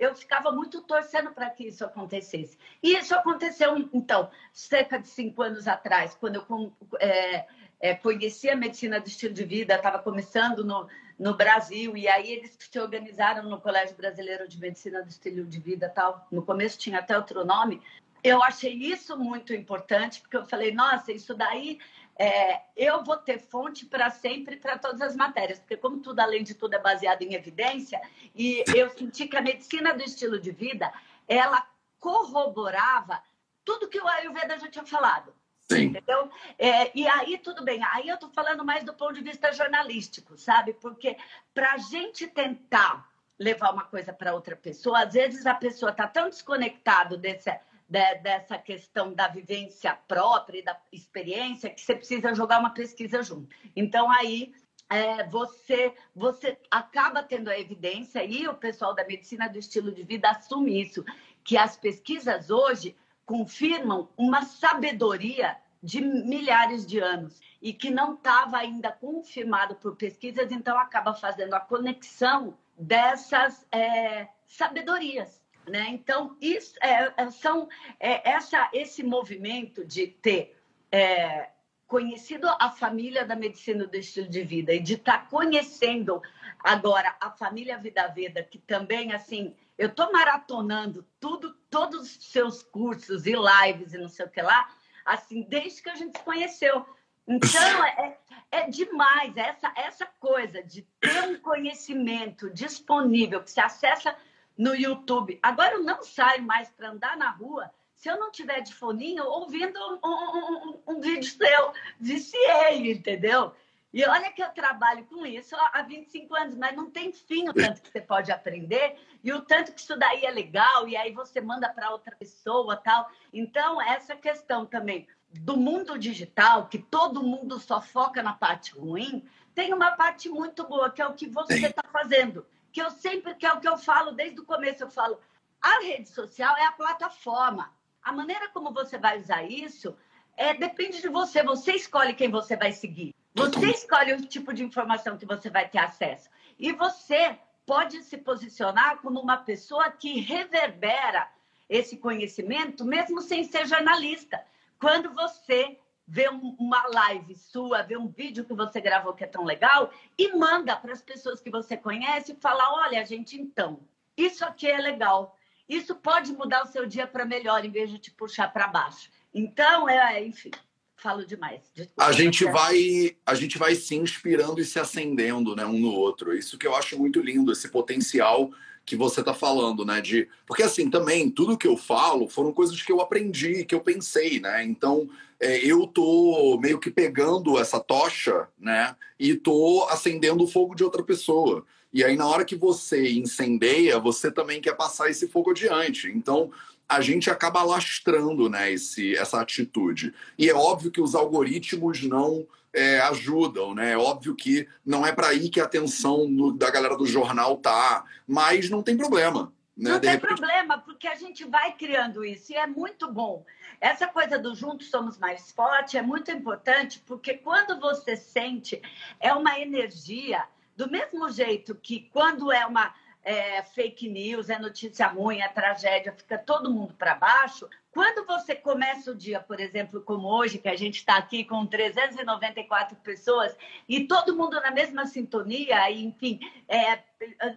[0.00, 2.58] eu ficava muito torcendo para que isso acontecesse.
[2.82, 7.46] E isso aconteceu, então, cerca de cinco anos atrás, quando eu é,
[7.78, 12.32] é, conheci a medicina do estilo de vida, estava começando no, no Brasil, e aí
[12.32, 16.26] eles se organizaram no Colégio Brasileiro de Medicina do Estilo de Vida tal.
[16.32, 17.82] No começo tinha até outro nome.
[18.24, 21.78] Eu achei isso muito importante, porque eu falei, nossa, isso daí
[22.18, 26.42] é, eu vou ter fonte para sempre para todas as matérias, porque como tudo, além
[26.42, 28.00] de tudo, é baseado em evidência,
[28.34, 30.92] e eu senti que a medicina do estilo de vida,
[31.26, 31.66] ela
[31.98, 33.22] corroborava
[33.64, 35.32] tudo que o Ayurveda já tinha falado.
[35.70, 35.84] Sim.
[35.84, 36.30] Entendeu?
[36.58, 37.80] É, e aí, tudo bem.
[37.92, 40.72] Aí eu estou falando mais do ponto de vista jornalístico, sabe?
[40.72, 41.16] Porque
[41.54, 46.08] para a gente tentar levar uma coisa para outra pessoa, às vezes a pessoa está
[46.08, 47.50] tão desconectado desse,
[47.90, 53.20] de, dessa questão da vivência própria e da experiência que você precisa jogar uma pesquisa
[53.20, 53.54] junto.
[53.74, 54.54] Então, aí
[54.88, 60.04] é, você, você acaba tendo a evidência, e o pessoal da medicina do estilo de
[60.04, 61.04] vida assume isso,
[61.42, 68.58] que as pesquisas hoje confirmam uma sabedoria de milhares de anos e que não estava
[68.58, 75.39] ainda confirmado por pesquisas, então acaba fazendo a conexão dessas é, sabedorias.
[75.70, 75.86] Né?
[75.90, 77.68] Então, isso, é, é, são,
[78.00, 81.48] é, essa, esse movimento de ter é,
[81.86, 86.20] conhecido a família da medicina do estilo de vida e de estar tá conhecendo
[86.58, 92.64] agora a família Vida Veda, que também, assim, eu estou maratonando tudo, todos os seus
[92.64, 94.68] cursos e lives e não sei o que lá,
[95.04, 96.84] assim, desde que a gente se conheceu.
[97.28, 98.18] Então, é,
[98.50, 104.16] é demais essa, essa coisa de ter um conhecimento disponível que se acessa
[104.56, 105.38] no YouTube.
[105.42, 109.24] Agora eu não saio mais para andar na rua se eu não tiver de foninho
[109.24, 111.72] ouvindo um, um, um, um vídeo seu.
[111.98, 113.52] Viciei, entendeu?
[113.92, 117.52] E olha que eu trabalho com isso há 25 anos, mas não tem fim o
[117.52, 121.12] tanto que você pode aprender e o tanto que isso daí é legal, e aí
[121.12, 123.10] você manda para outra pessoa tal.
[123.32, 125.06] Então, essa questão também
[125.40, 130.64] do mundo digital, que todo mundo só foca na parte ruim, tem uma parte muito
[130.66, 132.46] boa, que é o que você está fazendo.
[132.72, 135.18] Que eu sempre, que é o que eu falo desde o começo, eu falo,
[135.60, 137.72] a rede social é a plataforma.
[138.02, 139.96] A maneira como você vai usar isso
[140.36, 141.42] é, depende de você.
[141.42, 143.14] Você escolhe quem você vai seguir.
[143.34, 146.28] Você escolhe o tipo de informação que você vai ter acesso.
[146.58, 151.30] E você pode se posicionar como uma pessoa que reverbera
[151.68, 154.44] esse conhecimento, mesmo sem ser jornalista.
[154.80, 155.78] Quando você
[156.10, 160.34] vê uma live sua, vê um vídeo que você gravou que é tão legal e
[160.34, 163.78] manda para as pessoas que você conhece e fala: olha, gente, então,
[164.16, 165.38] isso aqui é legal.
[165.68, 169.08] Isso pode mudar o seu dia para melhor, em vez de te puxar para baixo.
[169.32, 170.50] Então, é, enfim,
[170.96, 171.62] falo demais.
[171.96, 176.36] A gente vai, a gente vai se inspirando e se acendendo, né, um no outro.
[176.36, 178.50] Isso que eu acho muito lindo, esse potencial
[178.90, 180.00] que você está falando, né?
[180.00, 183.80] De porque assim também tudo que eu falo foram coisas que eu aprendi, que eu
[183.80, 184.64] pensei, né?
[184.64, 188.96] Então é, eu tô meio que pegando essa tocha, né?
[189.18, 191.64] E tô acendendo o fogo de outra pessoa.
[191.92, 196.08] E aí na hora que você incendeia, você também quer passar esse fogo adiante.
[196.08, 196.50] Então
[196.88, 200.12] a gente acaba lastrando né, esse, essa atitude.
[200.36, 203.92] E é óbvio que os algoritmos não é, ajudam, né?
[203.92, 208.04] É óbvio que não é para aí que a atenção da galera do jornal tá,
[208.26, 209.52] mas não tem problema.
[209.76, 209.92] Né?
[209.92, 210.28] Não tem repente...
[210.28, 213.44] problema, porque a gente vai criando isso e é muito bom.
[213.80, 218.80] Essa coisa do juntos somos mais forte é muito importante, porque quando você sente,
[219.18, 220.44] é uma energia,
[220.76, 226.12] do mesmo jeito que quando é uma é, fake news, é notícia ruim, é tragédia,
[226.12, 227.68] fica todo mundo para baixo.
[227.92, 231.66] Quando você começa o dia, por exemplo, como hoje, que a gente está aqui com
[231.66, 233.56] 394 pessoas
[233.88, 237.02] e todo mundo na mesma sintonia, enfim, é,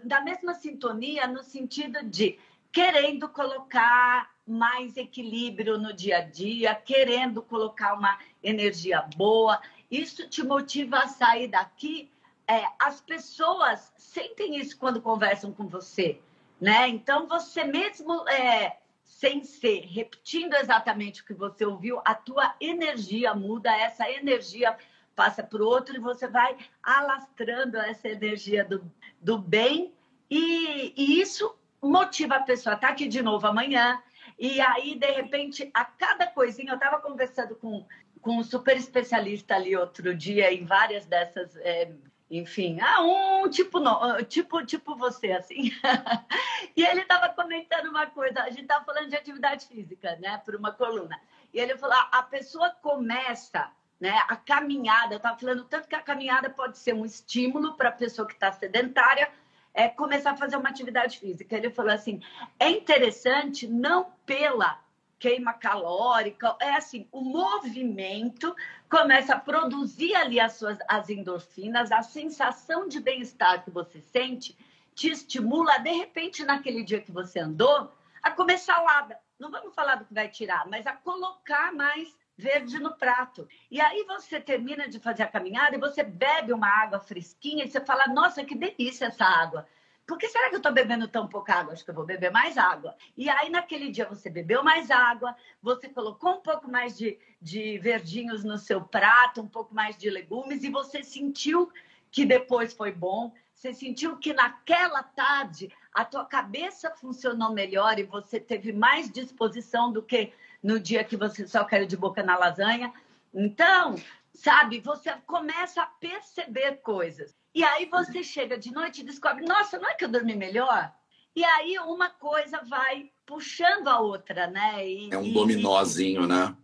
[0.04, 2.40] na mesma sintonia no sentido de
[2.72, 10.44] querendo colocar mais equilíbrio no dia a dia, querendo colocar uma energia boa, isso te
[10.44, 12.12] motiva a sair daqui
[12.48, 16.20] é, as pessoas sentem isso quando conversam com você,
[16.60, 16.88] né?
[16.88, 18.78] Então, você mesmo, é,
[19.20, 24.76] sem ser, repetindo exatamente o que você ouviu, a tua energia muda, essa energia
[25.16, 29.94] passa para o outro e você vai alastrando essa energia do, do bem
[30.30, 32.76] e, e isso motiva a pessoa.
[32.76, 34.02] Tá aqui de novo amanhã
[34.38, 37.86] e aí, de repente, a cada coisinha, eu estava conversando com,
[38.22, 41.94] com um super especialista ali outro dia em várias dessas é,
[42.30, 45.72] enfim, ah, um tipo, não, tipo, tipo você, assim.
[46.76, 50.56] e ele estava comentando uma coisa, a gente estava falando de atividade física, né, por
[50.56, 51.20] uma coluna.
[51.54, 56.02] E ele falou, a pessoa começa, né, a caminhada, eu estava falando tanto que a
[56.02, 59.30] caminhada pode ser um estímulo para a pessoa que está sedentária,
[59.74, 61.56] é começar a fazer uma atividade física.
[61.56, 62.22] Ele falou assim,
[62.60, 64.83] é interessante não pela
[65.24, 68.54] queima calórica, é assim, o movimento
[68.90, 74.54] começa a produzir ali as suas as endorfinas, a sensação de bem-estar que você sente
[74.94, 77.90] te estimula, de repente, naquele dia que você andou,
[78.22, 79.18] a comer salada.
[79.40, 83.48] Não vamos falar do que vai tirar, mas a colocar mais verde no prato.
[83.72, 87.70] E aí você termina de fazer a caminhada e você bebe uma água fresquinha e
[87.70, 89.66] você fala: "Nossa, que delícia essa água".
[90.06, 91.74] Por que será que eu estou bebendo tão pouca água?
[91.74, 92.96] Acho que eu vou beber mais água.
[93.16, 97.78] E aí, naquele dia, você bebeu mais água, você colocou um pouco mais de, de
[97.80, 101.72] verdinhos no seu prato, um pouco mais de legumes, e você sentiu
[102.12, 103.34] que depois foi bom.
[103.54, 109.90] Você sentiu que naquela tarde a tua cabeça funcionou melhor e você teve mais disposição
[109.90, 112.94] do que no dia que você só caiu de boca na lasanha.
[113.34, 113.96] Então,
[114.34, 117.34] sabe, você começa a perceber coisas.
[117.54, 120.92] E aí você chega de noite e descobre, nossa, não é que eu dormi melhor?
[121.36, 124.88] E aí uma coisa vai puxando a outra, né?
[124.88, 126.56] E, é um dominózinho, né?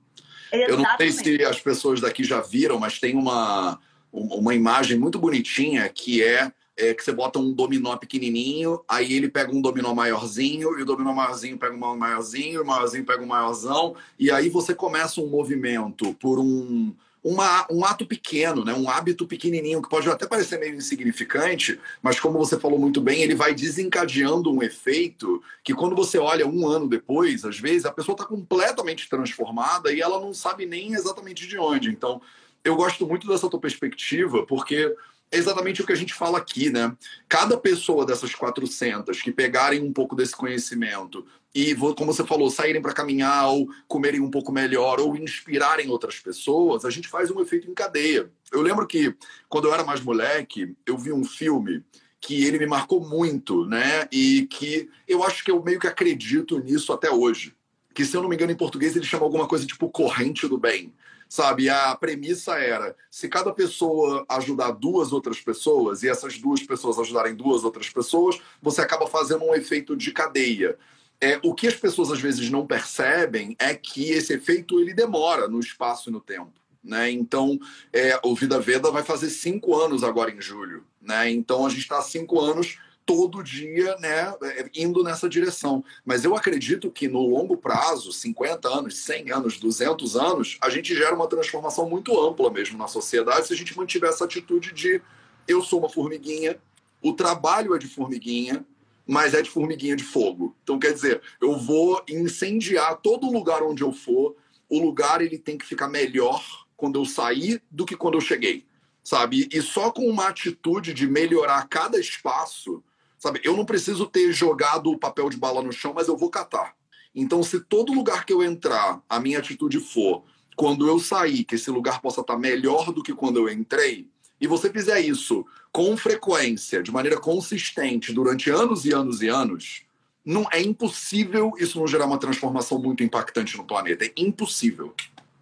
[0.51, 0.71] Exatamente.
[0.71, 3.79] Eu não sei se as pessoas daqui já viram, mas tem uma,
[4.11, 9.29] uma imagem muito bonitinha que é, é, que você bota um dominó pequenininho, aí ele
[9.29, 13.27] pega um dominó maiorzinho, e o dominó maiorzinho pega um maiorzinho, o maiorzinho pega um
[13.27, 18.73] maiorzão, e aí você começa um movimento por um uma, um ato pequeno, né?
[18.73, 23.21] um hábito pequenininho, que pode até parecer meio insignificante, mas como você falou muito bem,
[23.21, 27.91] ele vai desencadeando um efeito que quando você olha um ano depois, às vezes a
[27.91, 31.89] pessoa está completamente transformada e ela não sabe nem exatamente de onde.
[31.89, 32.21] Então,
[32.63, 34.93] eu gosto muito dessa tua perspectiva, porque
[35.31, 36.95] é exatamente o que a gente fala aqui, né?
[37.27, 42.81] Cada pessoa dessas 400 que pegarem um pouco desse conhecimento e, como você falou, saírem
[42.81, 47.39] para caminhar ou comerem um pouco melhor ou inspirarem outras pessoas, a gente faz um
[47.41, 48.31] efeito em cadeia.
[48.51, 49.15] Eu lembro que,
[49.47, 51.83] quando eu era mais moleque, eu vi um filme
[52.19, 54.07] que ele me marcou muito, né?
[54.11, 57.55] E que eu acho que eu meio que acredito nisso até hoje.
[57.93, 60.57] Que, se eu não me engano, em português ele chama alguma coisa tipo corrente do
[60.57, 60.93] bem
[61.29, 61.69] sabe?
[61.69, 67.35] A premissa era: se cada pessoa ajudar duas outras pessoas e essas duas pessoas ajudarem
[67.35, 70.77] duas outras pessoas, você acaba fazendo um efeito de cadeia.
[71.21, 75.47] É, o que as pessoas às vezes não percebem é que esse efeito ele demora
[75.47, 76.53] no espaço e no tempo.
[76.81, 77.11] Né?
[77.11, 77.59] Então,
[77.91, 80.85] é, o Vida Veda vai fazer cinco anos agora em julho.
[81.01, 81.29] Né?
[81.29, 85.83] Então, a gente está cinco anos todo dia né, é, indo nessa direção.
[86.05, 90.95] Mas eu acredito que no longo prazo, 50 anos, 100 anos, 200 anos, a gente
[90.95, 95.01] gera uma transformação muito ampla mesmo na sociedade se a gente mantiver essa atitude de
[95.47, 96.59] eu sou uma formiguinha,
[97.01, 98.63] o trabalho é de formiguinha,
[99.07, 100.55] mas é de formiguinha de fogo.
[100.61, 104.35] Então, quer dizer, eu vou incendiar todo lugar onde eu for,
[104.69, 106.45] o lugar ele tem que ficar melhor
[106.77, 108.67] quando eu sair do que quando eu cheguei,
[109.03, 109.49] sabe?
[109.51, 112.83] E só com uma atitude de melhorar cada espaço,
[113.19, 116.29] Sabe, eu não preciso ter jogado o papel de bala no chão, mas eu vou
[116.29, 116.73] catar.
[117.13, 120.23] Então, se todo lugar que eu entrar, a minha atitude for,
[120.55, 124.07] quando eu sair, que esse lugar possa estar melhor do que quando eu entrei,
[124.39, 129.83] e você fizer isso com frequência, de maneira consistente, durante anos e anos e anos,
[130.23, 134.05] não é impossível isso não gerar uma transformação muito impactante no planeta.
[134.05, 134.95] É impossível.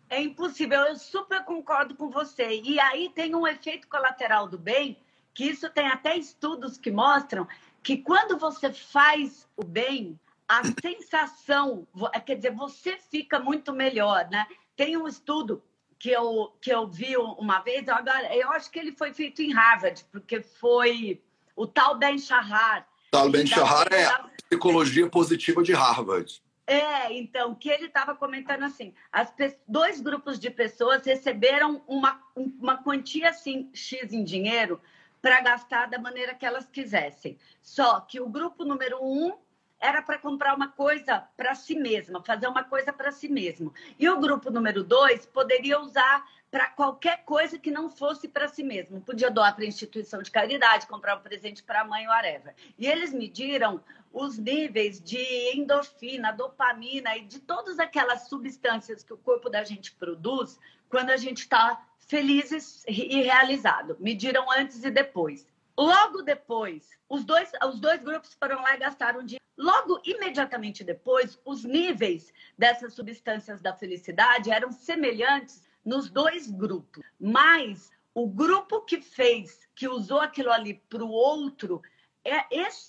[0.09, 2.61] É impossível, eu super concordo com você.
[2.63, 4.97] E aí tem um efeito colateral do bem,
[5.33, 7.47] que isso tem até estudos que mostram
[7.87, 11.87] que quando você faz o bem, a sensação,
[12.25, 14.45] quer dizer, você fica muito melhor, né?
[14.75, 15.63] Tem um estudo
[15.97, 19.53] que eu, que eu vi uma vez, agora, eu acho que ele foi feito em
[19.53, 21.23] Harvard, porque foi
[21.55, 22.85] o tal Ben Shahar.
[23.09, 26.41] Tal Ben Shahar é a psicologia positiva de Harvard.
[26.67, 29.33] É, então, que ele estava comentando assim, as
[29.65, 34.81] dois grupos de pessoas receberam uma, uma quantia assim, X em dinheiro,
[35.27, 37.37] para gastar da maneira que elas quisessem.
[37.61, 39.37] Só que o grupo número um
[39.77, 43.73] era para comprar uma coisa para si mesma, fazer uma coisa para si mesmo.
[43.99, 48.63] E o grupo número dois poderia usar para qualquer coisa que não fosse para si
[48.63, 49.01] mesmo.
[49.01, 52.55] Podia doar para instituição de caridade, comprar um presente para a mãe, whatever.
[52.79, 55.19] E eles mediram os níveis de
[55.57, 61.17] endorfina, dopamina e de todas aquelas substâncias que o corpo da gente produz quando a
[61.17, 63.97] gente está felizes e realizado.
[63.99, 65.45] Mediram antes e depois.
[65.77, 69.43] Logo depois, os dois, os dois grupos foram lá e gastaram dinheiro.
[69.55, 77.03] Logo, imediatamente depois, os níveis dessas substâncias da felicidade eram semelhantes nos dois grupos.
[77.19, 81.81] Mas o grupo que fez, que usou aquilo ali para o outro,
[82.23, 82.45] é,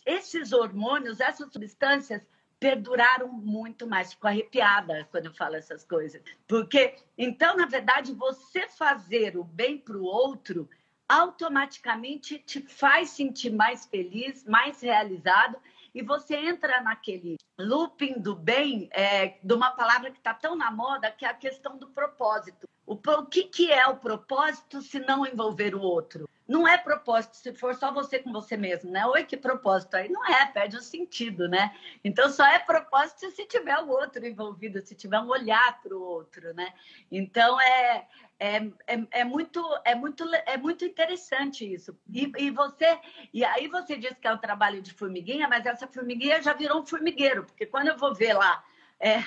[0.07, 2.27] esses hormônios, essas substâncias,
[2.59, 4.13] perduraram muito mais.
[4.13, 6.23] Fico arrepiada quando eu falo essas coisas.
[6.47, 10.69] Porque, então, na verdade, você fazer o bem para o outro
[11.09, 15.57] automaticamente te faz sentir mais feliz, mais realizado,
[15.95, 20.71] e você entra naquele looping do bem, é, de uma palavra que está tão na
[20.71, 22.69] moda, que é a questão do propósito.
[22.87, 26.29] O, o que, que é o propósito se não envolver o outro?
[26.49, 29.05] Não é propósito se for só você com você mesmo, né?
[29.07, 30.09] Oi, que propósito aí?
[30.09, 31.77] Não é, perde o sentido, né?
[32.03, 36.01] Então só é propósito se tiver o outro envolvido, se tiver um olhar para o
[36.01, 36.73] outro, né?
[37.13, 38.09] Então é,
[38.41, 38.57] é,
[38.87, 41.95] é, é, muito é muito é muito interessante isso.
[42.11, 42.99] E, e você
[43.33, 46.81] e aí você diz que é um trabalho de formiguinha, mas essa formiguinha já virou
[46.81, 48.65] um formigueiro, porque quando eu vou ver lá
[48.99, 49.23] é,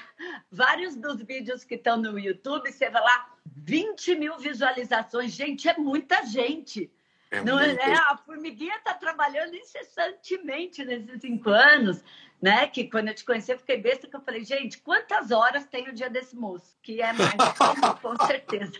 [0.51, 5.77] vários dos vídeos que estão no YouTube, você vai lá 20 mil visualizações, gente, é
[5.77, 6.91] muita gente.
[7.31, 7.93] É não, é, né?
[8.09, 12.03] A formiguinha está trabalhando incessantemente nesses cinco anos,
[12.41, 12.67] né?
[12.67, 15.87] Que quando eu te conheci, eu fiquei besta que eu falei, gente, quantas horas tem
[15.87, 16.75] o dia desse moço?
[16.83, 17.31] Que é mais,
[18.01, 18.73] com certeza.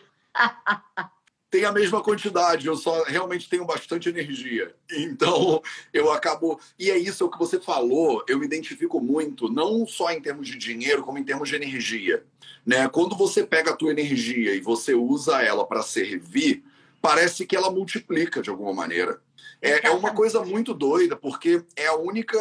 [1.49, 4.75] tem a mesma quantidade, eu só realmente tenho bastante energia.
[4.91, 5.61] Então,
[5.93, 6.59] eu acabo.
[6.77, 10.21] E é isso é o que você falou, eu me identifico muito, não só em
[10.21, 12.25] termos de dinheiro, como em termos de energia.
[12.65, 12.87] Né?
[12.89, 16.63] Quando você pega a tua energia e você usa ela para servir,
[17.01, 19.19] parece que ela multiplica de alguma maneira.
[19.61, 22.37] É, é uma coisa muito doida, porque é a única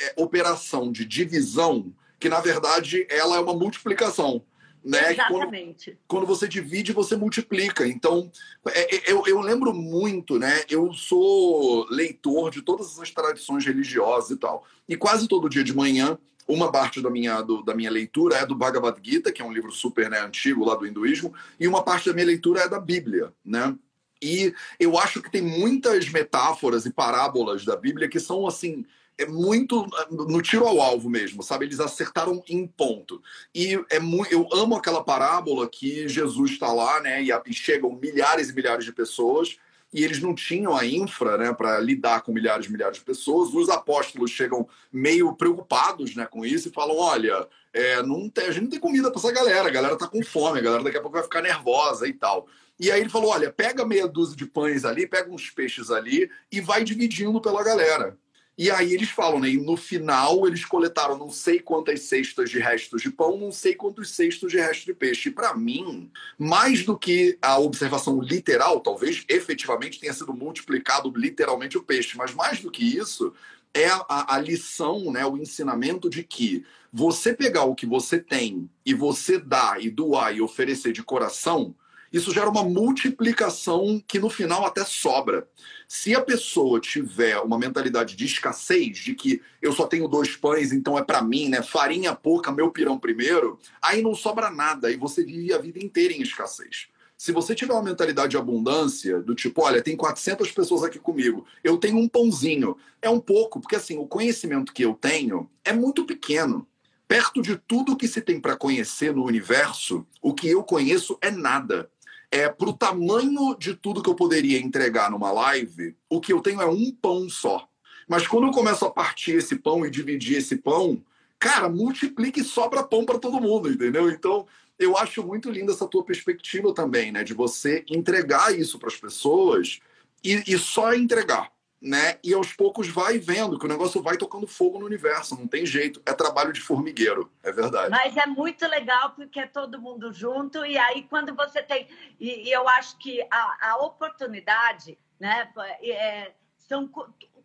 [0.00, 4.42] é, operação de divisão que, na verdade, ela é uma multiplicação.
[4.84, 5.12] Né?
[5.12, 5.98] Exatamente.
[6.06, 7.86] Quando, quando, você divide, você multiplica.
[7.86, 8.30] Então,
[8.68, 10.62] é, é, eu, eu lembro muito, né?
[10.70, 14.64] Eu sou leitor de todas essas tradições religiosas e tal.
[14.88, 18.46] E quase todo dia de manhã, uma parte da minha, do, da minha leitura é
[18.46, 21.82] do Bhagavad Gita, que é um livro super né, antigo lá do hinduísmo, e uma
[21.82, 23.76] parte da minha leitura é da Bíblia, né?
[24.22, 28.84] E eu acho que tem muitas metáforas e parábolas da Bíblia que são assim
[29.18, 31.66] é muito no tiro ao alvo mesmo, sabe?
[31.66, 33.20] Eles acertaram em ponto.
[33.52, 37.20] E é muito, eu amo aquela parábola que Jesus está lá, né?
[37.24, 39.58] E, e, chegam milhares e milhares de pessoas
[39.92, 43.52] e eles não tinham a infra, né, para lidar com milhares e milhares de pessoas.
[43.54, 48.52] Os apóstolos chegam meio preocupados, né, com isso e falam: olha, é, não tem, a
[48.52, 50.98] gente não tem comida para essa galera, a galera tá com fome, a galera daqui
[50.98, 52.46] a pouco vai ficar nervosa e tal.
[52.78, 56.30] E aí ele falou: olha, pega meia dúzia de pães ali, pega uns peixes ali
[56.50, 58.16] e vai dividindo pela galera.
[58.58, 59.50] E aí eles falam, né?
[59.50, 63.72] E no final eles coletaram não sei quantas cestas de restos de pão, não sei
[63.72, 65.30] quantos cestos de restos de peixe.
[65.30, 71.84] Para mim, mais do que a observação literal, talvez efetivamente tenha sido multiplicado literalmente o
[71.84, 73.32] peixe, mas mais do que isso,
[73.72, 75.24] é a, a lição, né?
[75.24, 80.34] O ensinamento de que você pegar o que você tem e você dar e doar
[80.34, 81.76] e oferecer de coração,
[82.12, 85.48] isso gera uma multiplicação que no final até sobra.
[85.86, 90.72] Se a pessoa tiver uma mentalidade de escassez, de que eu só tenho dois pães,
[90.72, 91.62] então é para mim, né?
[91.62, 96.12] Farinha pouca, meu pirão primeiro, aí não sobra nada e você vive a vida inteira
[96.12, 96.88] em escassez.
[97.16, 101.44] Se você tiver uma mentalidade de abundância, do tipo, olha, tem 400 pessoas aqui comigo,
[101.64, 105.72] eu tenho um pãozinho, é um pouco, porque assim, o conhecimento que eu tenho é
[105.72, 106.66] muito pequeno.
[107.08, 111.30] Perto de tudo que se tem para conhecer no universo, o que eu conheço é
[111.30, 111.90] nada
[112.30, 116.40] é para o tamanho de tudo que eu poderia entregar numa live, o que eu
[116.40, 117.68] tenho é um pão só.
[118.06, 121.02] Mas quando eu começo a partir esse pão e dividir esse pão,
[121.38, 124.10] cara, multiplica e sobra pão para todo mundo, entendeu?
[124.10, 124.46] Então,
[124.78, 127.24] eu acho muito linda essa tua perspectiva também, né?
[127.24, 129.80] De você entregar isso para as pessoas
[130.22, 131.50] e, e só entregar
[131.80, 132.18] né?
[132.24, 135.64] E aos poucos vai vendo que o negócio vai tocando fogo no universo, não tem
[135.64, 136.02] jeito.
[136.04, 137.90] É trabalho de formigueiro, é verdade.
[137.90, 141.88] Mas é muito legal porque é todo mundo junto, e aí quando você tem.
[142.18, 145.48] E, e eu acho que a, a oportunidade, né?
[145.82, 146.90] É, são,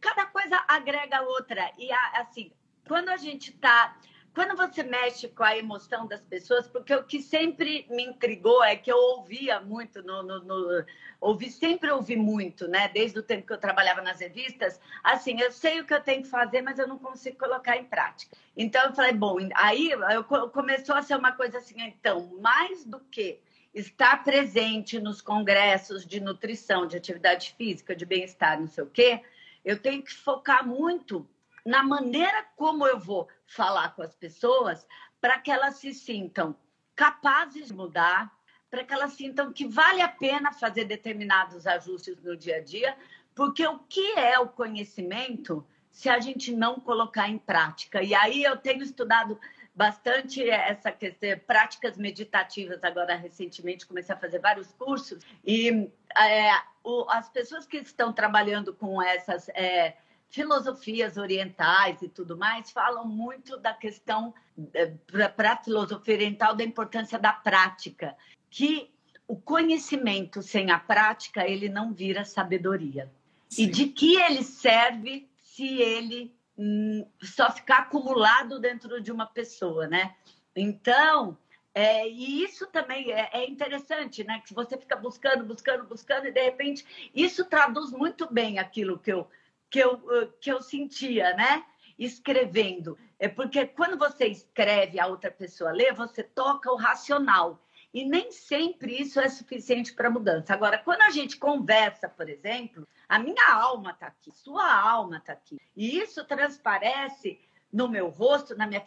[0.02, 1.72] cada coisa agrega outra.
[1.78, 2.52] E assim,
[2.88, 3.96] quando a gente está
[4.34, 8.76] quando você mexe com a emoção das pessoas, porque o que sempre me intrigou é
[8.76, 10.86] que eu ouvia muito, no, no, no,
[11.22, 12.88] ouvi, sempre ouvi muito, né?
[12.88, 16.24] Desde o tempo que eu trabalhava nas revistas, assim, eu sei o que eu tenho
[16.24, 18.36] que fazer, mas eu não consigo colocar em prática.
[18.58, 23.00] Então eu falei, bom, aí eu, começou a ser uma coisa assim, então, mais do
[23.00, 23.40] que
[23.72, 29.22] estar presente nos congressos de nutrição, de atividade física, de bem-estar, não sei o quê,
[29.64, 31.28] eu tenho que focar muito
[31.66, 34.86] na maneira como eu vou falar com as pessoas
[35.22, 36.56] para que elas se sintam
[36.96, 38.32] capazes de mudar,
[38.70, 42.98] para que elas sintam que vale a pena fazer determinados ajustes no dia a dia,
[43.36, 48.02] porque o que é o conhecimento se a gente não colocar em prática?
[48.02, 49.40] E aí eu tenho estudado
[49.76, 56.52] bastante essa questão, práticas meditativas agora recentemente, comecei a fazer vários cursos, e é,
[56.84, 59.50] o, as pessoas que estão trabalhando com essas.
[59.50, 59.98] É,
[60.34, 64.34] filosofias orientais e tudo mais falam muito da questão,
[64.74, 64.92] eh,
[65.30, 68.18] para a filosofia oriental, da importância da prática,
[68.50, 68.92] que
[69.28, 73.12] o conhecimento sem a prática, ele não vira sabedoria.
[73.48, 73.64] Sim.
[73.64, 79.88] E de que ele serve se ele hum, só ficar acumulado dentro de uma pessoa,
[79.88, 80.16] né?
[80.56, 81.38] Então,
[81.76, 84.42] é, e isso também é, é, interessante, né?
[84.44, 89.14] Que você fica buscando, buscando, buscando, e de repente isso traduz muito bem aquilo que
[89.14, 89.28] eu
[89.74, 91.66] que eu, que eu sentia, né?
[91.98, 92.96] Escrevendo.
[93.18, 97.60] É porque quando você escreve a outra pessoa lê, você toca o racional.
[97.92, 100.54] E nem sempre isso é suficiente para mudança.
[100.54, 105.34] Agora, quando a gente conversa, por exemplo, a minha alma está aqui, sua alma está
[105.34, 105.60] aqui.
[105.76, 107.40] E isso transparece
[107.72, 108.84] no meu rosto, na minha,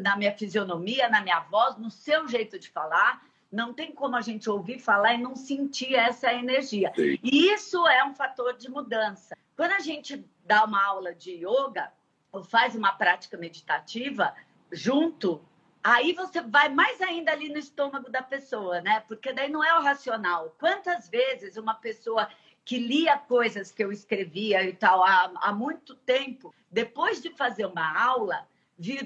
[0.00, 3.22] na minha fisionomia, na minha voz, no seu jeito de falar.
[3.52, 6.90] Não tem como a gente ouvir falar e não sentir essa energia.
[6.96, 7.18] Sim.
[7.22, 9.36] E isso é um fator de mudança.
[9.54, 11.92] Quando a gente dá uma aula de yoga
[12.32, 14.34] ou faz uma prática meditativa
[14.72, 15.44] junto,
[15.84, 19.04] aí você vai mais ainda ali no estômago da pessoa, né?
[19.06, 20.56] Porque daí não é o racional.
[20.58, 22.28] Quantas vezes uma pessoa
[22.64, 27.66] que lia coisas que eu escrevia e tal há, há muito tempo, depois de fazer
[27.66, 28.46] uma aula,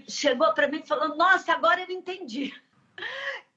[0.09, 2.55] chegou para mim e falou: Nossa, agora eu entendi.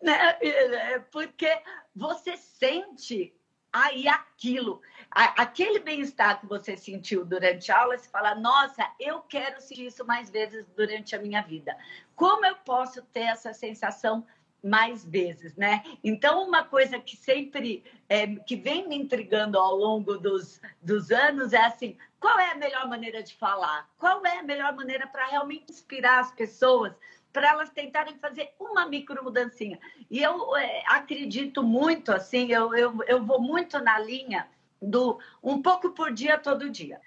[0.01, 0.99] Né?
[1.11, 1.61] Porque
[1.95, 3.33] você sente
[3.71, 4.81] aí aquilo,
[5.11, 10.05] aquele bem-estar que você sentiu durante a aula, você fala, nossa, eu quero sentir isso
[10.05, 11.77] mais vezes durante a minha vida.
[12.15, 14.25] Como eu posso ter essa sensação
[14.63, 15.83] mais vezes, né?
[16.03, 21.53] Então, uma coisa que sempre é, que vem me intrigando ao longo dos, dos anos
[21.53, 23.89] é assim: qual é a melhor maneira de falar?
[23.97, 26.93] Qual é a melhor maneira para realmente inspirar as pessoas?
[27.31, 29.79] Para elas tentarem fazer uma micro mudancinha.
[30.09, 34.47] E eu é, acredito muito, assim, eu, eu, eu vou muito na linha
[34.81, 36.99] do um pouco por dia, todo dia.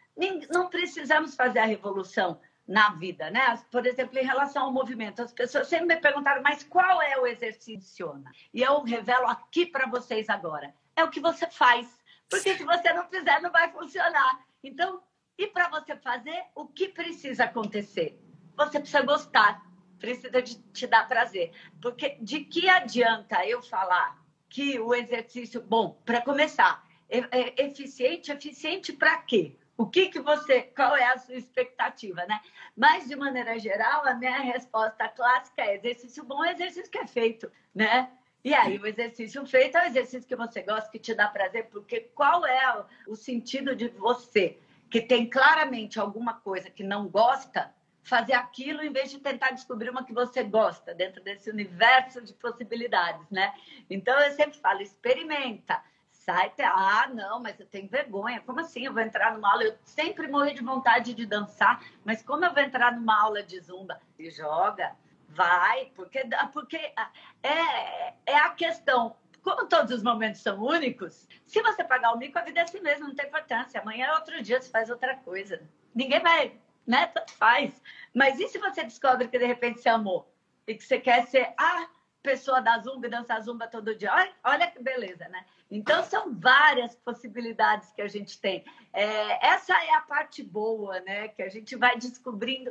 [0.50, 3.58] Não precisamos fazer a revolução na vida, né?
[3.70, 7.26] Por exemplo, em relação ao movimento, as pessoas sempre me perguntaram, mas qual é o
[7.26, 8.22] exercício?
[8.52, 10.72] E eu revelo aqui para vocês agora.
[10.94, 11.88] É o que você faz.
[12.28, 14.40] Porque se você não fizer, não vai funcionar.
[14.62, 15.02] Então,
[15.36, 18.18] e para você fazer, o que precisa acontecer?
[18.56, 19.62] Você precisa gostar,
[20.02, 21.52] precisa de te dar prazer.
[21.80, 28.92] Porque de que adianta eu falar que o exercício, bom, para começar, é, eficiente, eficiente
[28.92, 29.56] para quê?
[29.76, 32.40] O que, que você, qual é a sua expectativa, né?
[32.76, 37.06] Mas, de maneira geral, a minha resposta clássica é exercício bom é exercício que é
[37.06, 38.10] feito, né?
[38.44, 41.68] E aí, o exercício feito é o exercício que você gosta, que te dá prazer,
[41.70, 44.58] porque qual é o sentido de você,
[44.90, 47.72] que tem claramente alguma coisa que não gosta,
[48.02, 52.32] fazer aquilo em vez de tentar descobrir uma que você gosta, dentro desse universo de
[52.34, 53.54] possibilidades, né?
[53.88, 55.80] Então, eu sempre falo, experimenta
[56.24, 58.40] sai, ah, não, mas eu tenho vergonha.
[58.40, 59.64] Como assim eu vou entrar numa aula?
[59.64, 63.58] Eu sempre morri de vontade de dançar, mas como eu vou entrar numa aula de
[63.60, 64.00] zumba?
[64.18, 64.94] E joga,
[65.28, 66.22] vai, porque,
[66.52, 67.10] porque ah,
[67.42, 69.16] é, é a questão.
[69.42, 72.80] Como todos os momentos são únicos, se você pagar o mico, a vida é assim
[72.80, 73.80] mesmo, não tem importância.
[73.80, 75.60] Amanhã é outro dia, você faz outra coisa.
[75.92, 77.06] Ninguém vai, né?
[77.06, 77.80] Tanto faz.
[78.14, 80.32] Mas e se você descobre que de repente você amou?
[80.66, 81.88] E que você quer ser a
[82.22, 84.12] pessoa da zumba e dançar zumba todo dia?
[84.12, 85.44] Olha, olha que beleza, né?
[85.70, 88.64] Então, são várias possibilidades que a gente tem.
[88.92, 91.28] É, essa é a parte boa, né?
[91.28, 92.70] Que a gente vai descobrindo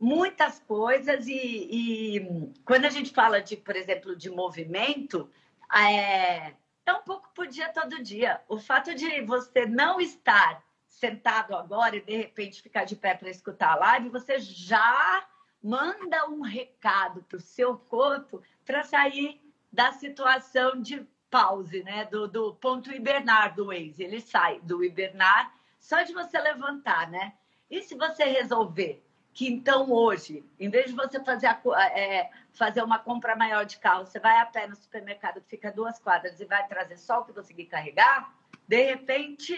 [0.00, 5.30] muitas coisas e, e quando a gente fala de, por exemplo, de movimento,
[5.74, 6.54] é,
[6.86, 8.40] é um pouco por dia todo dia.
[8.48, 10.62] O fato de você não estar
[10.98, 15.26] sentado agora e de repente ficar de pé para escutar a live, você já
[15.62, 19.40] manda um recado para o seu corpo para sair
[19.72, 22.04] da situação de pause, né?
[22.06, 24.02] Do, do ponto hibernar do Waze.
[24.02, 27.34] Ele sai do hibernar só de você levantar, né?
[27.70, 31.60] E se você resolver que então hoje, em vez de você fazer, a,
[31.96, 35.98] é, fazer uma compra maior de carro, você vai a pé no supermercado, fica duas
[35.98, 38.34] quadras e vai trazer só o que conseguir carregar,
[38.66, 39.54] de repente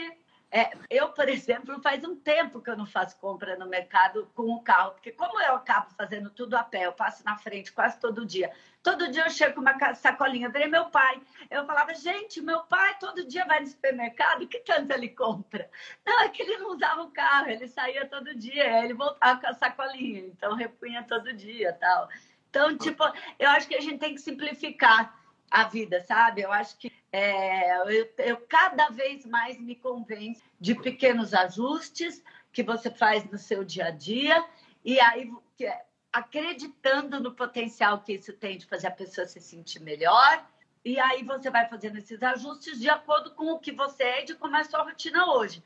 [0.53, 4.51] é, eu, por exemplo, faz um tempo que eu não faço compra no mercado com
[4.51, 8.01] o carro, porque como eu acabo fazendo tudo a pé, eu passo na frente quase
[8.01, 8.51] todo dia.
[8.83, 11.21] Todo dia eu chego com uma sacolinha, eu virei meu pai.
[11.49, 15.71] Eu falava, gente, meu pai todo dia vai no supermercado, que tanto ele compra?
[16.05, 19.47] Não, é que ele não usava o carro, ele saía todo dia, ele voltava com
[19.47, 22.09] a sacolinha, então repunha todo dia tal.
[22.49, 23.05] Então, tipo,
[23.39, 25.20] eu acho que a gente tem que simplificar
[25.51, 26.43] a vida, sabe?
[26.43, 32.23] Eu acho que é, eu, eu, cada vez mais me convenço de pequenos ajustes
[32.53, 34.45] que você faz no seu dia a dia
[34.85, 35.31] e aí
[35.61, 40.47] é, acreditando no potencial que isso tem de fazer a pessoa se sentir melhor
[40.85, 44.27] e aí você vai fazendo esses ajustes de acordo com o que você é e
[44.27, 45.63] de como é a sua rotina hoje.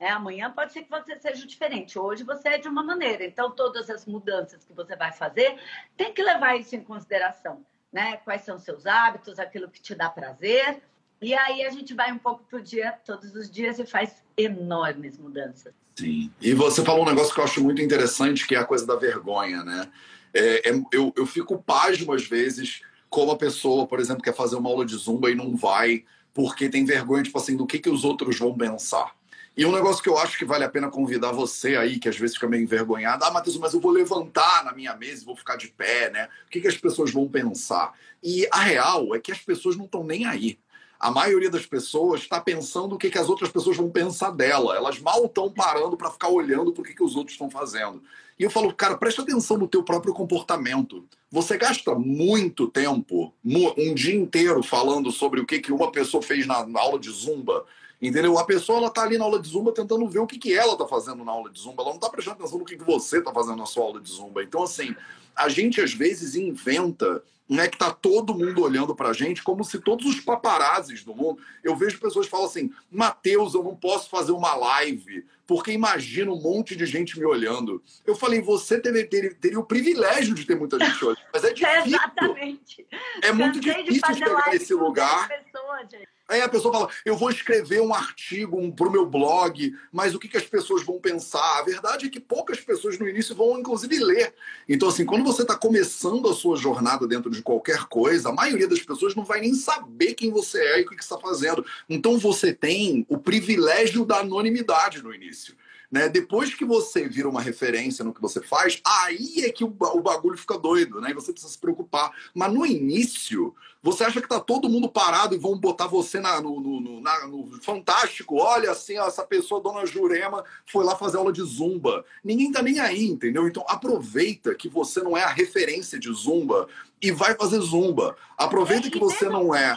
[0.00, 1.96] É, amanhã pode ser que você seja diferente.
[1.96, 3.24] Hoje você é de uma maneira.
[3.24, 5.56] Então, todas as mudanças que você vai fazer,
[5.96, 8.16] tem que levar isso em consideração né?
[8.18, 10.82] Quais são seus hábitos, aquilo que te dá prazer.
[11.20, 15.18] E aí a gente vai um pouco por dia, todos os dias, e faz enormes
[15.18, 15.72] mudanças.
[15.94, 16.32] Sim.
[16.40, 18.96] E você falou um negócio que eu acho muito interessante, que é a coisa da
[18.96, 19.88] vergonha, né?
[20.34, 22.80] É, é, eu, eu fico pasmo às vezes
[23.10, 26.70] como a pessoa, por exemplo, quer fazer uma aula de zumba e não vai porque
[26.70, 29.14] tem vergonha, tipo assim, do que, que os outros vão pensar.
[29.54, 32.16] E um negócio que eu acho que vale a pena convidar você aí, que às
[32.16, 35.36] vezes fica meio envergonhado, ah, Matheus, mas eu vou levantar na minha mesa e vou
[35.36, 36.28] ficar de pé, né?
[36.46, 37.92] O que, que as pessoas vão pensar?
[38.22, 40.58] E a real é que as pessoas não estão nem aí.
[40.98, 44.76] A maioria das pessoas está pensando o que, que as outras pessoas vão pensar dela.
[44.76, 48.02] Elas mal estão parando para ficar olhando para o que, que os outros estão fazendo.
[48.38, 51.04] E eu falo, cara, presta atenção no teu próprio comportamento.
[51.30, 56.46] Você gasta muito tempo, um dia inteiro, falando sobre o que, que uma pessoa fez
[56.46, 57.66] na aula de zumba,
[58.02, 58.36] Entendeu?
[58.36, 60.76] A pessoa ela tá ali na aula de zumba tentando ver o que, que ela
[60.76, 61.84] tá fazendo na aula de zumba.
[61.84, 64.10] Ela não tá prestando atenção no que, que você tá fazendo na sua aula de
[64.10, 64.42] zumba.
[64.42, 64.92] Então, assim,
[65.36, 69.78] a gente às vezes inventa né, que tá todo mundo olhando pra gente como se
[69.78, 71.40] todos os paparazes do mundo.
[71.62, 76.40] Eu vejo pessoas falam assim: Mateus, eu não posso fazer uma live porque imagina um
[76.40, 77.82] monte de gente me olhando.
[78.06, 81.52] Eu falei, você teria, teria, teria o privilégio de ter muita gente olhando, mas é
[81.54, 81.84] difícil.
[81.86, 82.86] Exatamente.
[83.20, 85.28] É muito difícil chegar nesse lugar.
[85.28, 85.88] Pessoas,
[86.28, 90.14] Aí a pessoa fala, eu vou escrever um artigo um, para o meu blog, mas
[90.14, 91.58] o que, que as pessoas vão pensar?
[91.58, 94.32] A verdade é que poucas pessoas no início vão, inclusive, ler.
[94.68, 98.68] Então, assim, quando você está começando a sua jornada dentro de qualquer coisa, a maioria
[98.68, 101.64] das pessoas não vai nem saber quem você é e o que, que está fazendo.
[101.88, 105.54] Então, você tem o privilégio da anonimidade no início.
[105.92, 106.08] Né?
[106.08, 110.38] Depois que você vira uma referência no que você faz, aí é que o, bagulho
[110.38, 111.10] fica doido, né?
[111.10, 112.10] E você precisa se preocupar.
[112.34, 116.40] Mas no início, você acha que tá todo mundo parado e vão botar você na,
[116.40, 118.36] no, no, no, na, no Fantástico?
[118.36, 122.06] Olha, assim, essa pessoa, dona Jurema, foi lá fazer aula de zumba.
[122.24, 123.46] Ninguém tá nem aí, entendeu?
[123.46, 126.68] Então aproveita que você não é a referência de zumba
[127.02, 128.16] e vai fazer zumba.
[128.38, 129.76] Aproveita que você não é.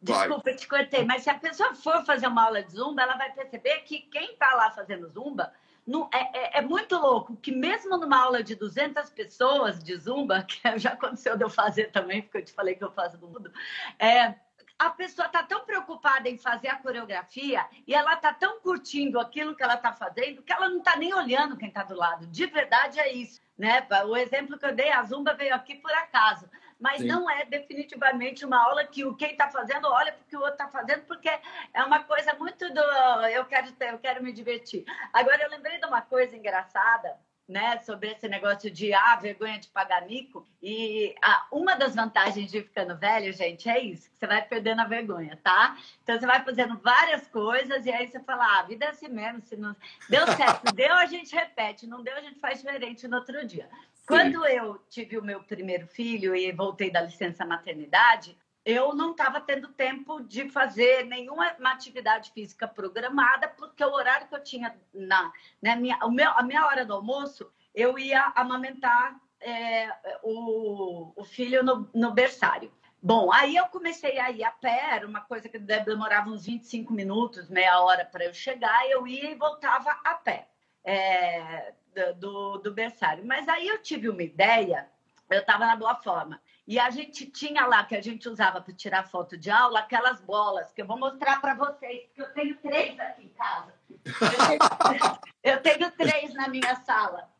[0.00, 3.32] Desculpa, te cortei, mas se a pessoa for fazer uma aula de zumba, ela vai
[3.32, 5.52] perceber que quem está lá fazendo zumba
[5.88, 10.42] não, é, é, é, muito louco que mesmo numa aula de 200 pessoas de zumba,
[10.46, 13.26] que já aconteceu de eu fazer também, porque eu te falei que eu faço do
[13.26, 13.50] mundo,
[13.98, 14.34] é,
[14.78, 19.56] a pessoa está tão preocupada em fazer a coreografia e ela está tão curtindo aquilo
[19.56, 22.26] que ela está fazendo que ela não está nem olhando quem está do lado.
[22.26, 23.84] De verdade é isso, né?
[24.06, 27.08] O exemplo que eu dei, a zumba veio aqui por acaso mas Sim.
[27.08, 30.68] não é definitivamente uma aula que o quem está fazendo olha porque o outro está
[30.68, 32.80] fazendo, porque é uma coisa muito do
[33.26, 34.84] eu quero ter, eu quero me divertir.
[35.12, 37.16] Agora eu lembrei de uma coisa engraçada.
[37.48, 40.46] Né, sobre esse negócio de ah, vergonha de pagar mico.
[40.62, 44.82] E ah, uma das vantagens de ficando velho, gente, é isso: que você vai perdendo
[44.82, 45.74] a vergonha, tá?
[46.02, 49.08] Então você vai fazendo várias coisas e aí você fala: ah, a vida é assim
[49.08, 49.40] mesmo.
[49.40, 49.74] Se não
[50.10, 53.66] deu certo, deu, a gente repete, não deu, a gente faz diferente no outro dia.
[54.08, 59.38] Quando eu tive o meu primeiro filho e voltei da licença maternidade, eu não estava
[59.38, 65.30] tendo tempo de fazer nenhuma atividade física programada, porque o horário que eu tinha na
[65.60, 69.88] né, minha, o meu, a minha hora do almoço, eu ia amamentar é,
[70.22, 72.72] o, o, filho no, no berçário.
[73.02, 76.92] Bom, aí eu comecei a ir a pé, era uma coisa que demorava uns 25
[76.92, 80.48] minutos, meia hora para eu chegar, eu ia e voltava a pé.
[80.82, 81.74] É,
[82.14, 83.24] do, do berçário.
[83.24, 84.88] Mas aí eu tive uma ideia,
[85.30, 86.40] eu estava na boa forma.
[86.66, 90.20] E a gente tinha lá, que a gente usava para tirar foto de aula, aquelas
[90.20, 93.72] bolas, que eu vou mostrar para vocês, porque eu tenho três aqui em casa.
[94.04, 94.12] Eu
[94.46, 97.30] tenho, eu tenho três na minha sala.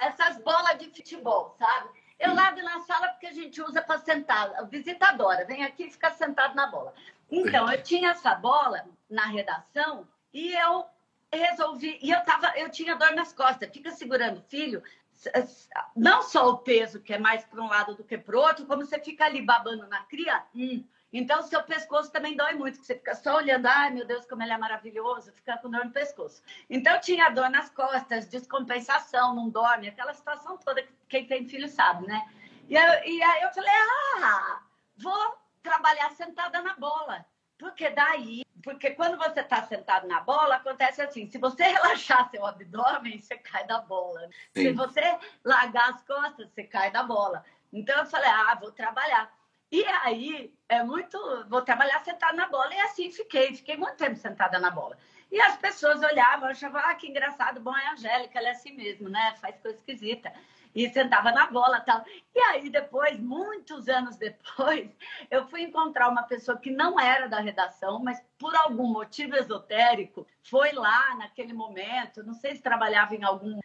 [0.00, 1.88] Essas bolas de futebol, sabe?
[2.18, 4.54] Eu lavo na sala porque a gente usa para sentar.
[4.54, 6.94] A visitadora vem aqui e fica sentado na bola.
[7.30, 10.86] Então, eu tinha essa bola na redação e eu
[11.36, 11.98] resolvi.
[12.02, 13.70] E eu, tava, eu tinha dor nas costas.
[13.70, 14.82] Fica segurando o filho,
[15.94, 18.66] não só o peso, que é mais para um lado do que para o outro,
[18.66, 20.44] como você fica ali babando na cria.
[20.54, 20.84] Hum.
[21.12, 24.42] Então, seu pescoço também dói muito, que você fica só olhando, ai meu Deus, como
[24.42, 26.42] ele é maravilhoso, fica com dor no pescoço.
[26.68, 31.68] Então, tinha dor nas costas, descompensação, não dorme, aquela situação toda que quem tem filho
[31.68, 32.28] sabe, né?
[32.68, 33.70] E, eu, e aí eu falei,
[34.22, 34.60] ah,
[34.98, 37.24] vou trabalhar sentada na bola.
[37.58, 42.44] Porque daí, porque quando você está sentado na bola, acontece assim: se você relaxar seu
[42.44, 44.28] abdômen, você cai da bola.
[44.54, 44.62] Sim.
[44.62, 47.44] Se você largar as costas, você cai da bola.
[47.72, 49.34] Então eu falei: ah, vou trabalhar.
[49.70, 51.18] E aí, é muito.
[51.48, 52.74] Vou trabalhar sentado na bola.
[52.74, 53.54] E assim fiquei.
[53.54, 54.96] Fiquei muito tempo sentada na bola.
[55.30, 58.72] E as pessoas olhavam, achavam, ah, que engraçado, bom, é a Angélica, ela é assim
[58.72, 59.34] mesmo, né?
[59.40, 60.32] Faz coisa esquisita
[60.76, 62.04] e sentava na bola tal.
[62.34, 64.94] E aí depois, muitos anos depois,
[65.30, 70.26] eu fui encontrar uma pessoa que não era da redação, mas por algum motivo esotérico,
[70.42, 73.58] foi lá naquele momento, não sei se trabalhava em algum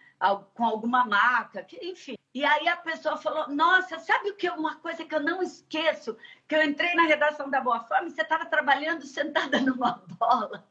[0.54, 2.16] com alguma marca, enfim.
[2.34, 4.50] E aí a pessoa falou: Nossa, sabe o que?
[4.50, 6.16] Uma coisa que eu não esqueço,
[6.48, 10.64] que eu entrei na redação da Boa Forma e você estava trabalhando sentada numa bola.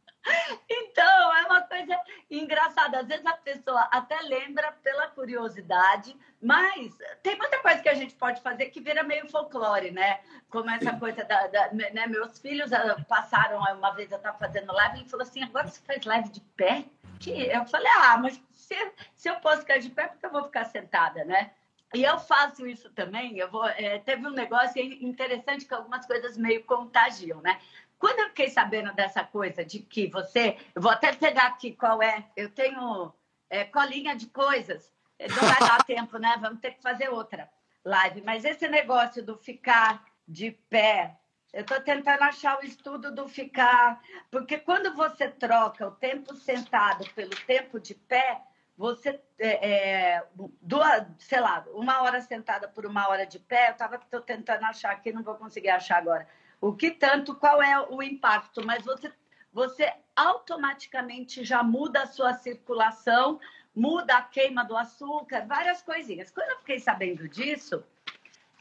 [0.69, 1.99] Então, é uma coisa
[2.31, 3.01] engraçada.
[3.01, 8.15] Às vezes a pessoa até lembra pela curiosidade, mas tem muita coisa que a gente
[8.15, 10.21] pode fazer que vira meio folclore, né?
[10.49, 11.47] Como essa coisa da.
[11.47, 12.07] da né?
[12.07, 15.67] Meus filhos ah, passaram uma vez, eu estava fazendo live, e ele falou assim: agora
[15.67, 16.85] você faz live de pé?
[17.19, 18.75] Que eu falei: ah, mas se,
[19.15, 21.51] se eu posso ficar de pé, porque eu vou ficar sentada, né?
[21.93, 23.37] E eu faço isso também.
[23.37, 27.59] Eu vou, é, teve um negócio interessante que algumas coisas meio contagiam, né?
[28.01, 30.57] Quando eu fiquei sabendo dessa coisa de que você.
[30.75, 32.25] Eu vou até pegar aqui qual é.
[32.35, 33.13] Eu tenho
[33.51, 34.91] é, colinha de coisas.
[35.21, 36.35] Não vai dar tempo, né?
[36.41, 37.49] Vamos ter que fazer outra
[37.85, 38.23] live.
[38.23, 41.19] Mas esse negócio do ficar de pé.
[41.53, 44.01] Eu estou tentando achar o estudo do ficar.
[44.31, 48.41] Porque quando você troca o tempo sentado pelo tempo de pé,
[48.79, 50.27] você é, é,
[50.63, 54.93] duas, sei lá, uma hora sentada por uma hora de pé, eu estava tentando achar
[54.93, 56.27] aqui, não vou conseguir achar agora
[56.61, 59.13] o que tanto, qual é o impacto, mas você,
[59.53, 63.41] você automaticamente já muda a sua circulação,
[63.75, 66.31] muda a queima do açúcar, várias coisinhas.
[66.31, 67.83] Quando eu fiquei sabendo disso,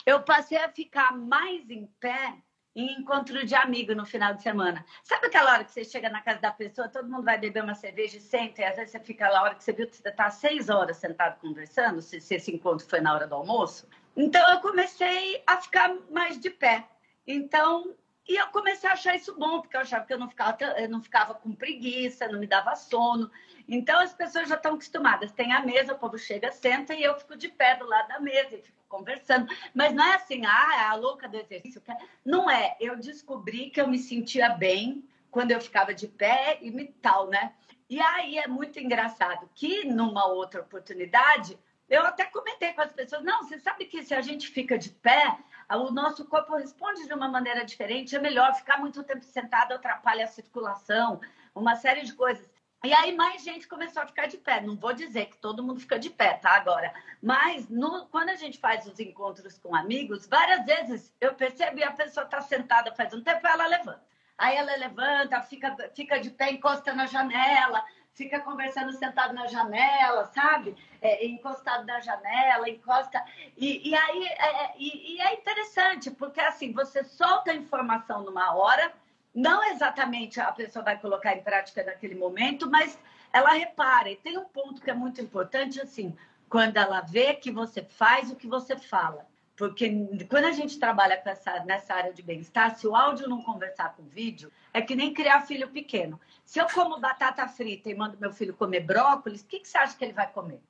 [0.06, 2.36] eu passei a ficar mais em pé
[2.76, 4.86] em encontro de amigo no final de semana.
[5.04, 7.76] Sabe aquela hora que você chega na casa da pessoa, todo mundo vai beber uma
[7.76, 9.96] cerveja e senta, e às vezes você fica lá, a hora que você viu que
[9.96, 13.88] você está seis horas sentado conversando, se, se esse encontro foi na hora do almoço?
[14.16, 16.88] Então, eu comecei a ficar mais de pé.
[17.32, 17.96] Então,
[18.28, 20.90] e eu comecei a achar isso bom, porque eu achava que eu não ficava, eu
[20.90, 23.30] não ficava com preguiça, não me dava sono.
[23.68, 25.32] Então, as pessoas já estão acostumadas.
[25.32, 28.20] Tem a mesa, o povo chega, senta e eu fico de pé do lado da
[28.20, 29.48] mesa e fico conversando.
[29.76, 31.84] Mas não é assim, ah, é a louca do exercício.
[32.26, 32.76] Não é.
[32.80, 37.54] Eu descobri que eu me sentia bem quando eu ficava de pé e tal, né?
[37.88, 41.60] E aí é muito engraçado que numa outra oportunidade
[41.90, 44.90] eu até comentei com as pessoas: não, você sabe que se a gente fica de
[44.90, 45.38] pé,
[45.70, 50.26] o nosso corpo responde de uma maneira diferente, é melhor ficar muito tempo sentado, atrapalha
[50.26, 51.20] a circulação,
[51.56, 52.48] uma série de coisas.
[52.84, 54.62] E aí mais gente começou a ficar de pé.
[54.62, 56.52] Não vou dizer que todo mundo fica de pé, tá?
[56.52, 56.94] Agora.
[57.22, 61.84] Mas no, quando a gente faz os encontros com amigos, várias vezes eu percebo e
[61.84, 64.02] a pessoa está sentada faz um tempo, ela levanta.
[64.38, 67.84] Aí ela levanta, fica, fica de pé, encosta na janela,
[68.14, 70.76] fica conversando sentado na janela, sabe?
[71.02, 73.24] É, encostado na janela, encosta.
[73.56, 78.24] E, e aí é, é, e, e é interessante, porque assim, você solta a informação
[78.24, 78.92] numa hora,
[79.34, 83.00] não exatamente a pessoa vai colocar em prática naquele momento, mas
[83.32, 84.10] ela repara.
[84.10, 86.18] E tem um ponto que é muito importante, assim,
[86.50, 89.29] quando ela vê que você faz o que você fala.
[89.60, 89.92] Porque
[90.30, 94.04] quando a gente trabalha essa, nessa área de bem-estar, se o áudio não conversar com
[94.04, 96.18] o vídeo, é que nem criar filho pequeno.
[96.46, 99.78] Se eu como batata frita e mando meu filho comer brócolis, o que, que você
[99.78, 100.62] acha que ele vai comer?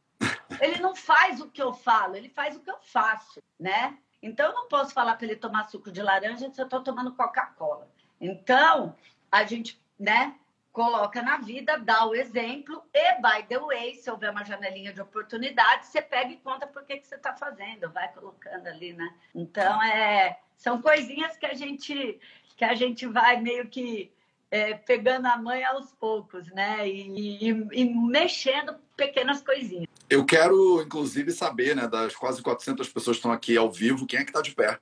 [0.60, 3.96] Ele não faz o que eu falo, ele faz o que eu faço, né?
[4.24, 7.14] Então, eu não posso falar para ele tomar suco de laranja se eu estou tomando
[7.14, 7.88] Coca-Cola.
[8.20, 8.96] Então,
[9.32, 10.34] a gente, né,
[10.72, 15.02] coloca na vida, dá o exemplo e, by the way, se houver uma janelinha de
[15.02, 19.14] oportunidade, você pega e conta por que, que você está fazendo, vai colocando ali, né?
[19.34, 22.20] Então, é, são coisinhas que a gente,
[22.56, 24.12] que a gente vai meio que
[24.52, 26.88] é, pegando a mãe aos poucos, né?
[26.88, 29.88] E, e, e, mexendo pequenas coisinhas.
[30.10, 34.20] Eu quero, inclusive, saber, né, das quase 400 pessoas que estão aqui ao vivo, quem
[34.20, 34.80] é que está de pé?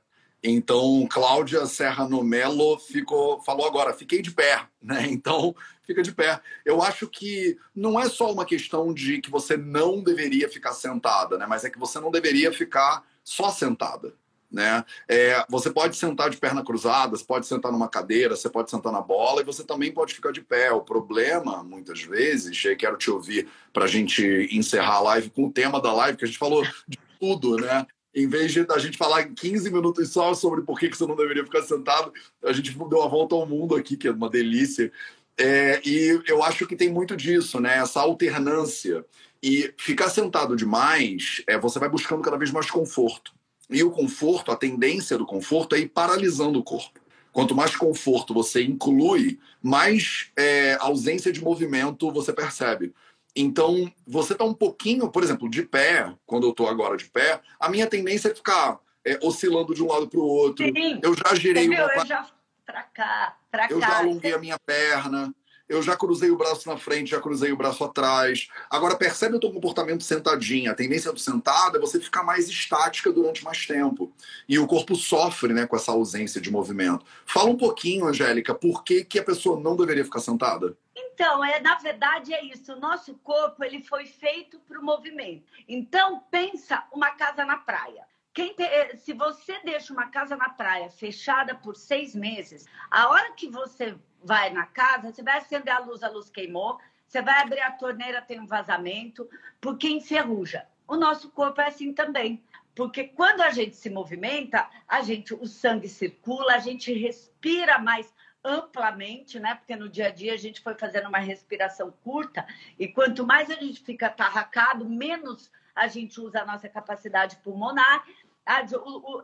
[0.49, 5.05] Então, Cláudia Serra Nomelo ficou, falou agora, fiquei de pé, né?
[5.09, 6.39] Então, fica de pé.
[6.65, 11.37] Eu acho que não é só uma questão de que você não deveria ficar sentada,
[11.37, 11.45] né?
[11.47, 14.13] Mas é que você não deveria ficar só sentada.
[14.49, 14.85] Né?
[15.09, 18.93] É, você pode sentar de perna cruzada, você pode sentar numa cadeira, você pode sentar
[18.93, 20.71] na bola e você também pode ficar de pé.
[20.71, 25.47] O problema, muitas vezes, e quero te ouvir para a gente encerrar a live com
[25.47, 27.85] o tema da live, que a gente falou de tudo, né?
[28.17, 31.43] Em vez de a gente falar 15 minutos só sobre por que você não deveria
[31.43, 32.11] ficar sentado,
[32.43, 34.91] a gente deu uma volta ao mundo aqui, que é uma delícia.
[35.37, 37.77] É, e eu acho que tem muito disso, né?
[37.77, 39.05] Essa alternância.
[39.43, 43.31] E ficar sentado demais, é, você vai buscando cada vez mais conforto.
[43.69, 46.99] E o conforto, a tendência do conforto é ir paralisando o corpo.
[47.31, 52.95] Quanto mais conforto você inclui, mais é, ausência de movimento você percebe.
[53.37, 57.39] Então, você está um pouquinho, por exemplo, de pé, quando eu estou agora de pé,
[57.59, 60.65] a minha tendência é ficar é, oscilando de um lado para o outro.
[60.65, 60.99] Sim.
[61.03, 61.75] Eu já girei uma...
[61.75, 62.27] Eu já
[62.65, 63.73] para cá, para cá.
[63.73, 65.33] Eu já alonguei a minha perna.
[65.69, 68.47] Eu já cruzei o braço na frente, já cruzei o braço atrás.
[68.69, 70.71] Agora, percebe o teu comportamento sentadinho.
[70.71, 74.11] A tendência do sentado é você ficar mais estática durante mais tempo.
[74.47, 77.05] E o corpo sofre né, com essa ausência de movimento.
[77.25, 80.77] Fala um pouquinho, Angélica, por que, que a pessoa não deveria ficar sentada?
[80.99, 82.73] Então, é, na verdade é isso.
[82.73, 85.45] O nosso corpo ele foi feito para o movimento.
[85.67, 88.03] Então, pensa uma casa na praia.
[88.33, 93.31] Te, eh, se você deixa uma casa na praia fechada por seis meses, a hora
[93.33, 97.41] que você vai na casa, você vai acender a luz, a luz queimou, você vai
[97.41, 99.29] abrir a torneira, tem um vazamento,
[99.61, 100.67] porque enferruja.
[100.87, 102.43] O nosso corpo é assim também.
[102.75, 108.13] Porque quando a gente se movimenta, a gente, o sangue circula, a gente respira mais
[108.47, 109.55] amplamente, né?
[109.55, 112.47] Porque no dia a dia a gente foi fazendo uma respiração curta
[112.79, 118.05] e quanto mais a gente fica tarracado, menos a gente usa a nossa capacidade pulmonar.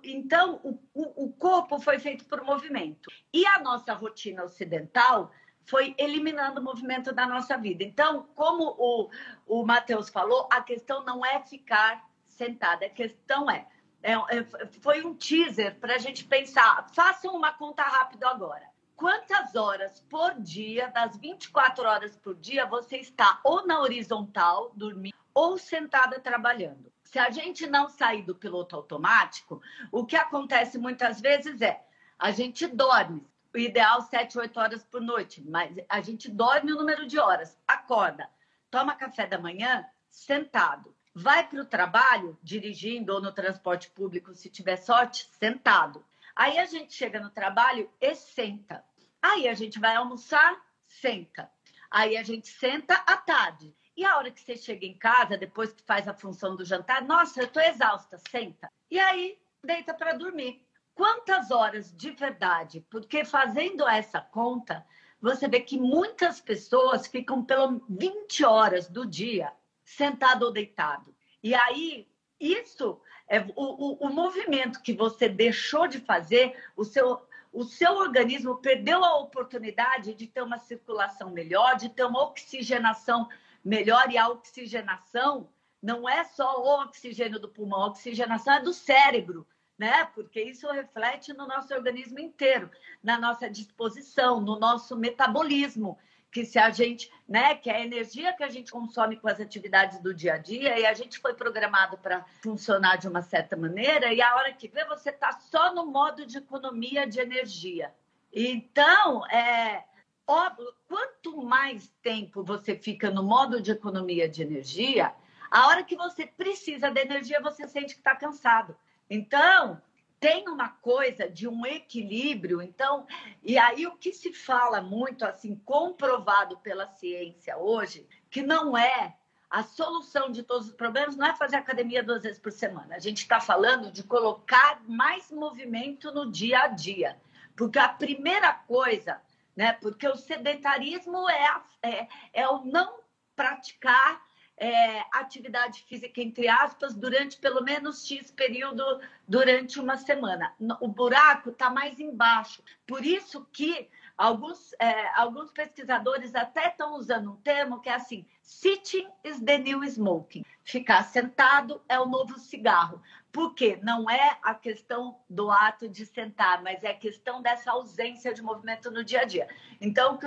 [0.04, 0.60] Então,
[0.94, 3.10] o, o corpo foi feito por movimento.
[3.32, 5.32] E a nossa rotina ocidental
[5.66, 7.86] foi eliminando o movimento da nossa vida.
[7.86, 9.10] Então, como o,
[9.48, 13.66] o Matheus falou, a questão não é ficar sentada, a questão é,
[14.02, 14.46] é, é
[14.82, 16.90] foi um teaser para a gente pensar.
[16.94, 22.98] Façam uma conta rápida agora quantas horas por dia, das 24 horas por dia, você
[22.98, 26.92] está ou na horizontal, dormindo, ou sentada trabalhando.
[27.04, 31.84] Se a gente não sair do piloto automático, o que acontece muitas vezes é
[32.18, 33.26] a gente dorme.
[33.54, 37.56] o ideal 7, 8 horas por noite, mas a gente dorme o número de horas,
[37.68, 38.28] acorda,
[38.72, 44.50] toma café da manhã sentado, vai para o trabalho dirigindo ou no transporte público, se
[44.50, 46.04] tiver sorte, sentado.
[46.36, 48.84] Aí a gente chega no trabalho e senta.
[49.22, 51.52] Aí a gente vai almoçar, senta.
[51.90, 53.76] Aí a gente senta à tarde.
[53.96, 57.04] E a hora que você chega em casa, depois que faz a função do jantar,
[57.04, 58.68] nossa, eu estou exausta, senta.
[58.90, 60.66] E aí deita para dormir.
[60.96, 62.86] Quantas horas de verdade?
[62.90, 64.86] Porque fazendo essa conta,
[65.22, 69.54] você vê que muitas pessoas ficam pelo 20 horas do dia
[69.84, 71.16] sentado ou deitado.
[71.42, 72.08] E aí,
[72.52, 77.22] isso é o, o, o movimento que você deixou de fazer, o seu,
[77.52, 83.30] o seu organismo perdeu a oportunidade de ter uma circulação melhor, de ter uma oxigenação
[83.64, 85.50] melhor, e a oxigenação
[85.82, 90.06] não é só o oxigênio do pulmão, a oxigenação é do cérebro, né?
[90.14, 92.70] Porque isso reflete no nosso organismo inteiro,
[93.02, 95.98] na nossa disposição, no nosso metabolismo
[96.34, 99.40] que se a gente, né, que é a energia que a gente consome com as
[99.40, 103.56] atividades do dia a dia e a gente foi programado para funcionar de uma certa
[103.56, 107.94] maneira e a hora que vê você está só no modo de economia de energia.
[108.34, 109.86] Então, é
[110.26, 115.14] óbvio, quanto mais tempo você fica no modo de economia de energia,
[115.52, 118.76] a hora que você precisa de energia, você sente que está cansado.
[119.08, 119.80] Então,
[120.24, 123.06] tem uma coisa de um equilíbrio, então,
[123.44, 129.18] e aí o que se fala muito, assim, comprovado pela ciência hoje, que não é
[129.50, 132.96] a solução de todos os problemas, não é fazer academia duas vezes por semana.
[132.96, 137.20] A gente está falando de colocar mais movimento no dia a dia,
[137.54, 139.20] porque a primeira coisa,
[139.54, 142.98] né, porque o sedentarismo é, é, é o não
[143.36, 144.22] praticar
[144.58, 148.84] é, atividade física, entre aspas, durante pelo menos X período
[149.28, 150.54] durante uma semana.
[150.80, 152.64] O buraco está mais embaixo.
[152.86, 158.26] Por isso que alguns, é, alguns pesquisadores até estão usando um termo que é assim:
[158.42, 160.46] sitting is the new smoking.
[160.64, 163.02] Ficar sentado é o novo cigarro.
[163.34, 168.32] Porque não é a questão do ato de sentar, mas é a questão dessa ausência
[168.32, 169.48] de movimento no dia a dia.
[169.82, 170.20] Então,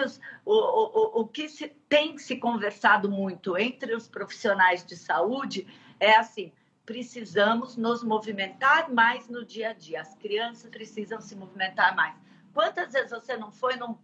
[0.44, 5.68] o, o, o que se, tem se conversado muito entre os profissionais de saúde
[6.00, 6.52] é assim:
[6.84, 10.00] precisamos nos movimentar mais no dia a dia.
[10.00, 12.16] As crianças precisam se movimentar mais.
[12.52, 13.96] Quantas vezes você não foi num,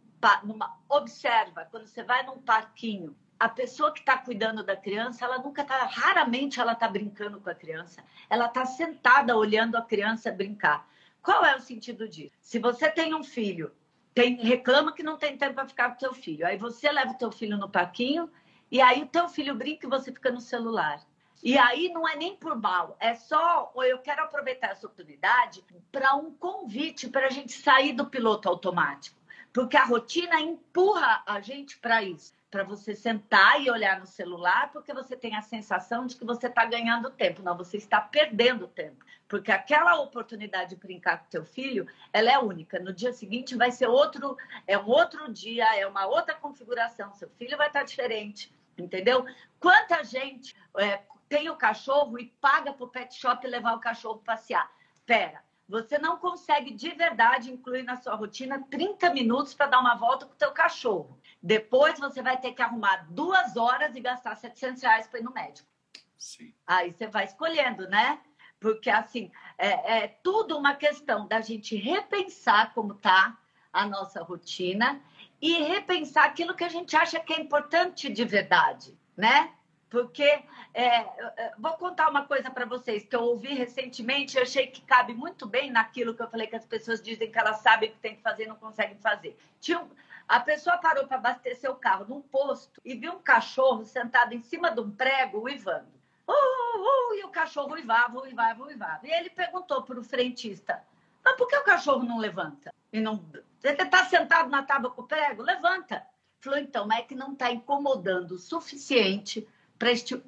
[0.45, 0.79] numa.
[0.89, 5.63] Observa, quando você vai num parquinho a pessoa que está cuidando da criança, ela nunca
[5.63, 8.01] está, raramente ela está brincando com a criança.
[8.31, 10.89] Ela está sentada olhando a criança brincar.
[11.21, 12.31] Qual é o sentido disso?
[12.41, 13.73] Se você tem um filho,
[14.15, 17.19] tem, reclama que não tem tempo para ficar com teu filho, aí você leva o
[17.19, 18.31] teu filho no parquinho
[18.71, 21.05] e aí o teu filho brinca e você fica no celular.
[21.43, 26.15] E aí não é nem por mal, é só eu quero aproveitar essa oportunidade para
[26.15, 29.21] um convite para a gente sair do piloto automático,
[29.53, 34.71] porque a rotina empurra a gente para isso para você sentar e olhar no celular,
[34.73, 37.41] porque você tem a sensação de que você está ganhando tempo.
[37.41, 39.03] Não, você está perdendo tempo.
[39.27, 42.79] Porque aquela oportunidade de brincar com teu filho, ela é única.
[42.79, 44.37] No dia seguinte vai ser outro,
[44.67, 47.15] é um outro dia, é uma outra configuração.
[47.15, 49.25] Seu filho vai estar diferente, entendeu?
[49.59, 51.01] Quanta gente é,
[51.31, 54.71] tem o cachorro e paga para o pet shop levar o cachorro passear?
[55.07, 59.95] Pera, você não consegue de verdade incluir na sua rotina 30 minutos para dar uma
[59.95, 61.19] volta com o teu cachorro.
[61.43, 65.33] Depois você vai ter que arrumar duas horas e gastar 700 reais para ir no
[65.33, 65.69] médico.
[66.17, 66.55] Sim.
[66.67, 68.21] Aí você vai escolhendo, né?
[68.61, 73.37] Porque, assim, é, é tudo uma questão da gente repensar como está
[73.73, 75.01] a nossa rotina
[75.41, 79.53] e repensar aquilo que a gente acha que é importante de verdade, né?
[79.91, 84.81] Porque é, vou contar uma coisa para vocês que eu ouvi recentemente, eu achei que
[84.83, 87.93] cabe muito bem naquilo que eu falei que as pessoas dizem que elas sabem o
[87.93, 89.37] que tem que fazer e não conseguem fazer.
[89.61, 89.85] Tinha,
[90.33, 94.41] a pessoa parou para abastecer o carro num posto e viu um cachorro sentado em
[94.41, 95.93] cima de um prego uivando.
[96.27, 99.07] Uh, uh, uh, e o cachorro uivava, uivava, uivava.
[99.07, 100.83] E ele perguntou para o frentista:
[101.23, 102.73] Mas por que o cachorro não levanta?
[102.91, 103.23] E não.
[103.61, 105.43] Você está sentado na tábua com o prego?
[105.43, 106.03] Levanta.
[106.41, 109.47] Falou: então, mas é que não está incomodando o suficiente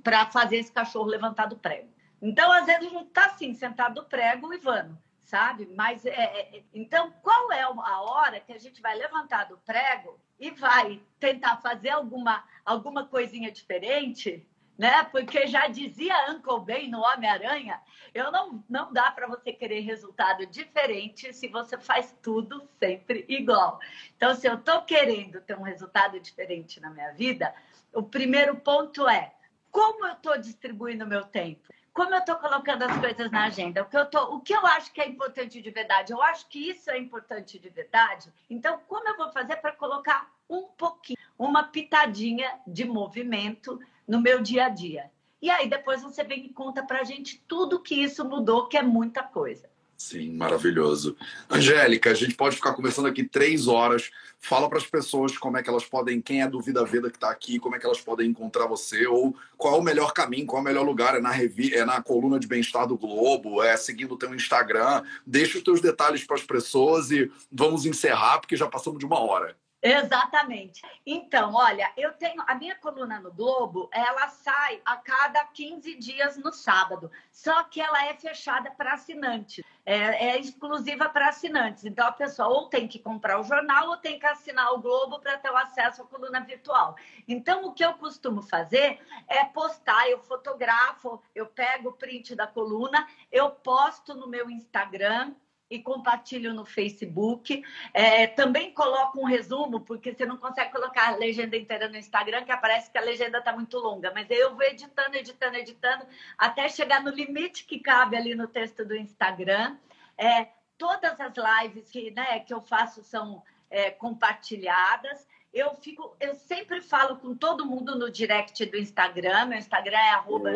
[0.03, 1.89] para fazer esse cachorro levantar do prego.
[2.21, 5.67] Então, às vezes, a gente está assim, sentado no prego, uivando sabe?
[5.75, 10.21] Mas é, é, então qual é a hora que a gente vai levantar do prego
[10.39, 14.47] e vai tentar fazer alguma alguma coisinha diferente,
[14.77, 15.05] né?
[15.05, 17.81] Porque já dizia Uncle Ben no Homem-Aranha,
[18.13, 23.81] eu não não dá para você querer resultado diferente se você faz tudo sempre igual.
[24.17, 27.55] Então, se eu estou querendo ter um resultado diferente na minha vida,
[27.93, 29.33] o primeiro ponto é
[29.71, 33.87] como eu estou distribuindo meu tempo como eu estou colocando as coisas na agenda, o
[33.87, 36.71] que, eu tô, o que eu acho que é importante de verdade, eu acho que
[36.71, 38.33] isso é importante de verdade.
[38.51, 44.43] Então, como eu vou fazer para colocar um pouquinho, uma pitadinha de movimento no meu
[44.43, 45.09] dia a dia?
[45.41, 48.77] E aí depois você vem e conta para a gente tudo que isso mudou, que
[48.77, 49.71] é muita coisa.
[49.97, 51.17] Sim, maravilhoso.
[51.49, 54.11] Angélica, a gente pode ficar conversando aqui três horas.
[54.41, 57.17] Fala para as pessoas como é que elas podem, quem é do Vida Veda que
[57.17, 60.47] está aqui, como é que elas podem encontrar você, ou qual é o melhor caminho,
[60.47, 61.17] qual é o melhor lugar.
[61.17, 65.03] É na, revi é na coluna de bem-estar do Globo, é seguindo o teu Instagram.
[65.27, 69.21] Deixa os teus detalhes para as pessoas e vamos encerrar, porque já passamos de uma
[69.21, 69.57] hora.
[69.85, 70.81] Exatamente.
[71.05, 76.39] Então, olha, eu tenho a minha coluna no Globo, ela sai a cada 15 dias
[76.39, 81.85] no sábado, só que ela é fechada para assinantes, é, é exclusiva para assinantes.
[81.85, 85.21] Então, a pessoa ou tem que comprar o jornal ou tem que assinar o Globo
[85.21, 86.97] para ter o acesso à coluna virtual.
[87.29, 92.47] Então, o que eu costumo fazer é postar, eu fotografo, eu pego o print da
[92.47, 95.35] coluna, eu posto no meu Instagram
[95.71, 97.63] e compartilho no Facebook.
[97.93, 102.45] É, também coloco um resumo, porque você não consegue colocar a legenda inteira no Instagram,
[102.45, 104.13] que aparece que a legenda está muito longa.
[104.15, 106.07] Mas eu vou editando, editando, editando,
[106.37, 109.77] até chegar no limite que cabe ali no texto do Instagram.
[110.17, 115.27] É, todas as lives que, né, que eu faço são é, compartilhadas.
[115.53, 119.47] Eu fico, eu sempre falo com todo mundo no direct do Instagram.
[119.47, 120.51] Meu Instagram é arroba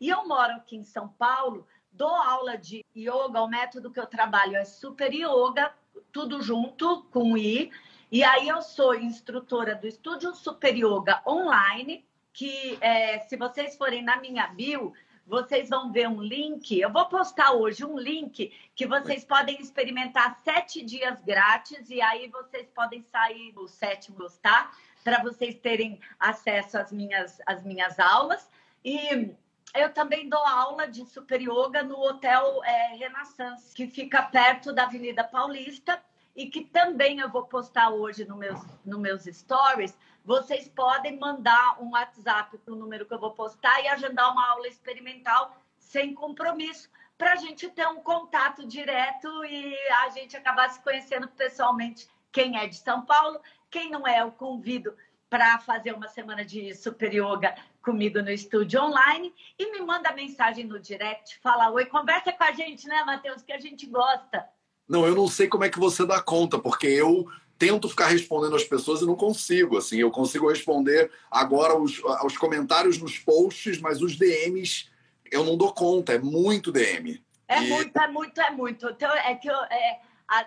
[0.00, 4.06] e eu moro aqui em São Paulo dou aula de yoga, o método que eu
[4.06, 5.72] trabalho é super yoga,
[6.10, 7.70] tudo junto com I.
[8.10, 14.02] E aí eu sou instrutora do Estúdio Super Yoga online, que é, se vocês forem
[14.02, 14.92] na minha bio,
[15.26, 16.78] vocês vão ver um link.
[16.78, 22.28] Eu vou postar hoje um link que vocês podem experimentar sete dias grátis e aí
[22.28, 24.72] vocês podem sair do sétimo, tá?
[25.02, 28.50] Para vocês terem acesso às minhas, às minhas aulas.
[28.84, 29.30] E
[29.74, 34.84] eu também dou aula de super yoga no Hotel é, Renaissance, que fica perto da
[34.84, 36.02] Avenida Paulista
[36.36, 39.96] e que também eu vou postar hoje no meus, no meus stories.
[40.24, 44.50] Vocês podem mandar um WhatsApp para o número que eu vou postar e agendar uma
[44.50, 50.70] aula experimental sem compromisso, para a gente ter um contato direto e a gente acabar
[50.70, 52.08] se conhecendo pessoalmente.
[52.30, 54.96] Quem é de São Paulo, quem não é, eu convido
[55.28, 60.64] para fazer uma semana de super yoga comigo no estúdio online e me manda mensagem
[60.64, 64.46] no direct, fala oi, conversa com a gente, né, Matheus, que a gente gosta.
[64.88, 67.26] Não, eu não sei como é que você dá conta, porque eu
[67.58, 69.78] tento ficar respondendo as pessoas e não consigo.
[69.78, 74.90] Assim, eu consigo responder agora os, os comentários nos posts, mas os DMs
[75.30, 76.12] eu não dou conta.
[76.12, 77.22] É muito DM.
[77.48, 77.68] É e...
[77.68, 78.88] muito, é muito, é muito.
[78.88, 80.00] Então, é que eu, é,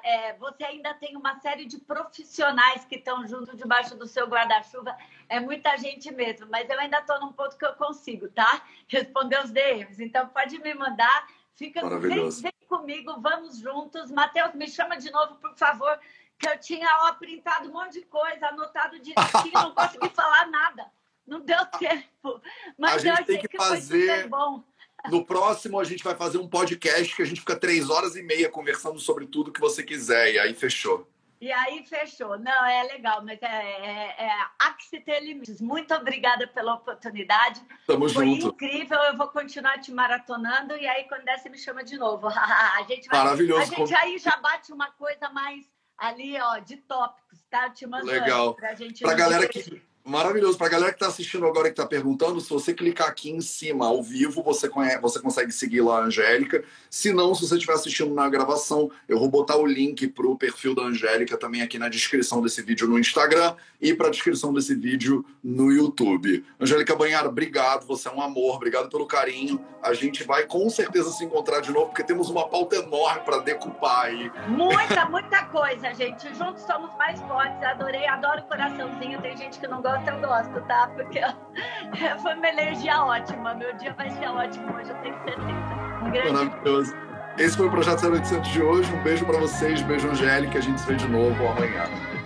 [0.03, 4.97] é, você ainda tem uma série de profissionais que estão junto debaixo do seu guarda-chuva.
[5.29, 8.63] É muita gente mesmo, mas eu ainda estou num ponto que eu consigo, tá?
[8.87, 10.03] Responder os DMs.
[10.03, 11.27] Então pode me mandar.
[11.55, 14.11] Fica vem, vem comigo, vamos juntos.
[14.11, 15.99] Matheus, me chama de novo, por favor,
[16.37, 20.91] que eu tinha ó, printado um monte de coisa, anotado direitinho, não consegui falar nada.
[21.25, 22.41] Não deu tempo.
[22.77, 24.27] Mas a gente eu tem que, que fazer.
[24.27, 24.63] bom.
[25.09, 28.23] No próximo, a gente vai fazer um podcast que a gente fica três horas e
[28.23, 30.33] meia conversando sobre tudo que você quiser.
[30.33, 31.07] E aí fechou.
[31.39, 32.39] E aí fechou.
[32.39, 35.61] Não, é legal, mas é, é, é há que se ter limites.
[35.61, 37.61] Muito obrigada pela oportunidade.
[37.85, 38.47] Tamo Foi junto.
[38.47, 42.27] incrível, eu vou continuar te maratonando e aí quando der você me chama de novo.
[42.33, 43.61] a gente vai, Maravilhoso.
[43.61, 45.65] A gente aí já bate uma coisa mais
[45.97, 47.69] ali, ó, de tópicos, tá?
[47.69, 48.55] Te mandando Legal.
[48.55, 49.03] pra gente.
[49.03, 50.55] Pra galera que Maravilhoso.
[50.55, 53.31] Para a galera que está assistindo agora e que está perguntando, se você clicar aqui
[53.31, 56.63] em cima, ao vivo, você, conhece, você consegue seguir lá a Angélica.
[56.91, 60.37] Se não, se você estiver assistindo na gravação, eu vou botar o link para o
[60.37, 64.53] perfil da Angélica também aqui na descrição desse vídeo no Instagram e para a descrição
[64.53, 66.45] desse vídeo no YouTube.
[66.59, 67.87] Angélica Banhara, obrigado.
[67.87, 68.57] Você é um amor.
[68.57, 69.59] Obrigado pelo carinho.
[69.81, 73.39] A gente vai com certeza se encontrar de novo, porque temos uma pauta enorme para
[73.39, 74.31] decupar aí.
[74.49, 76.31] Muita, muita coisa, gente.
[76.35, 77.63] Juntos somos mais fortes.
[77.63, 79.19] Adorei, adoro o coraçãozinho.
[79.19, 80.89] Tem gente que não gosta eu gosto, tá?
[80.95, 81.21] Porque
[82.21, 83.53] foi uma energia ótima.
[83.53, 85.75] Meu dia vai ser ótimo hoje, eu tenho certeza.
[86.01, 86.95] Um grande Maravilhoso.
[87.37, 88.93] Esse foi o Projeto 0800 de hoje.
[88.93, 90.57] Um beijo para vocês, beijo Angélica.
[90.57, 91.83] A gente se vê de novo amanhã.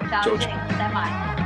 [0.10, 0.50] Tchau, tchau gente.
[0.50, 0.76] Tchau.
[0.76, 1.39] Até mais.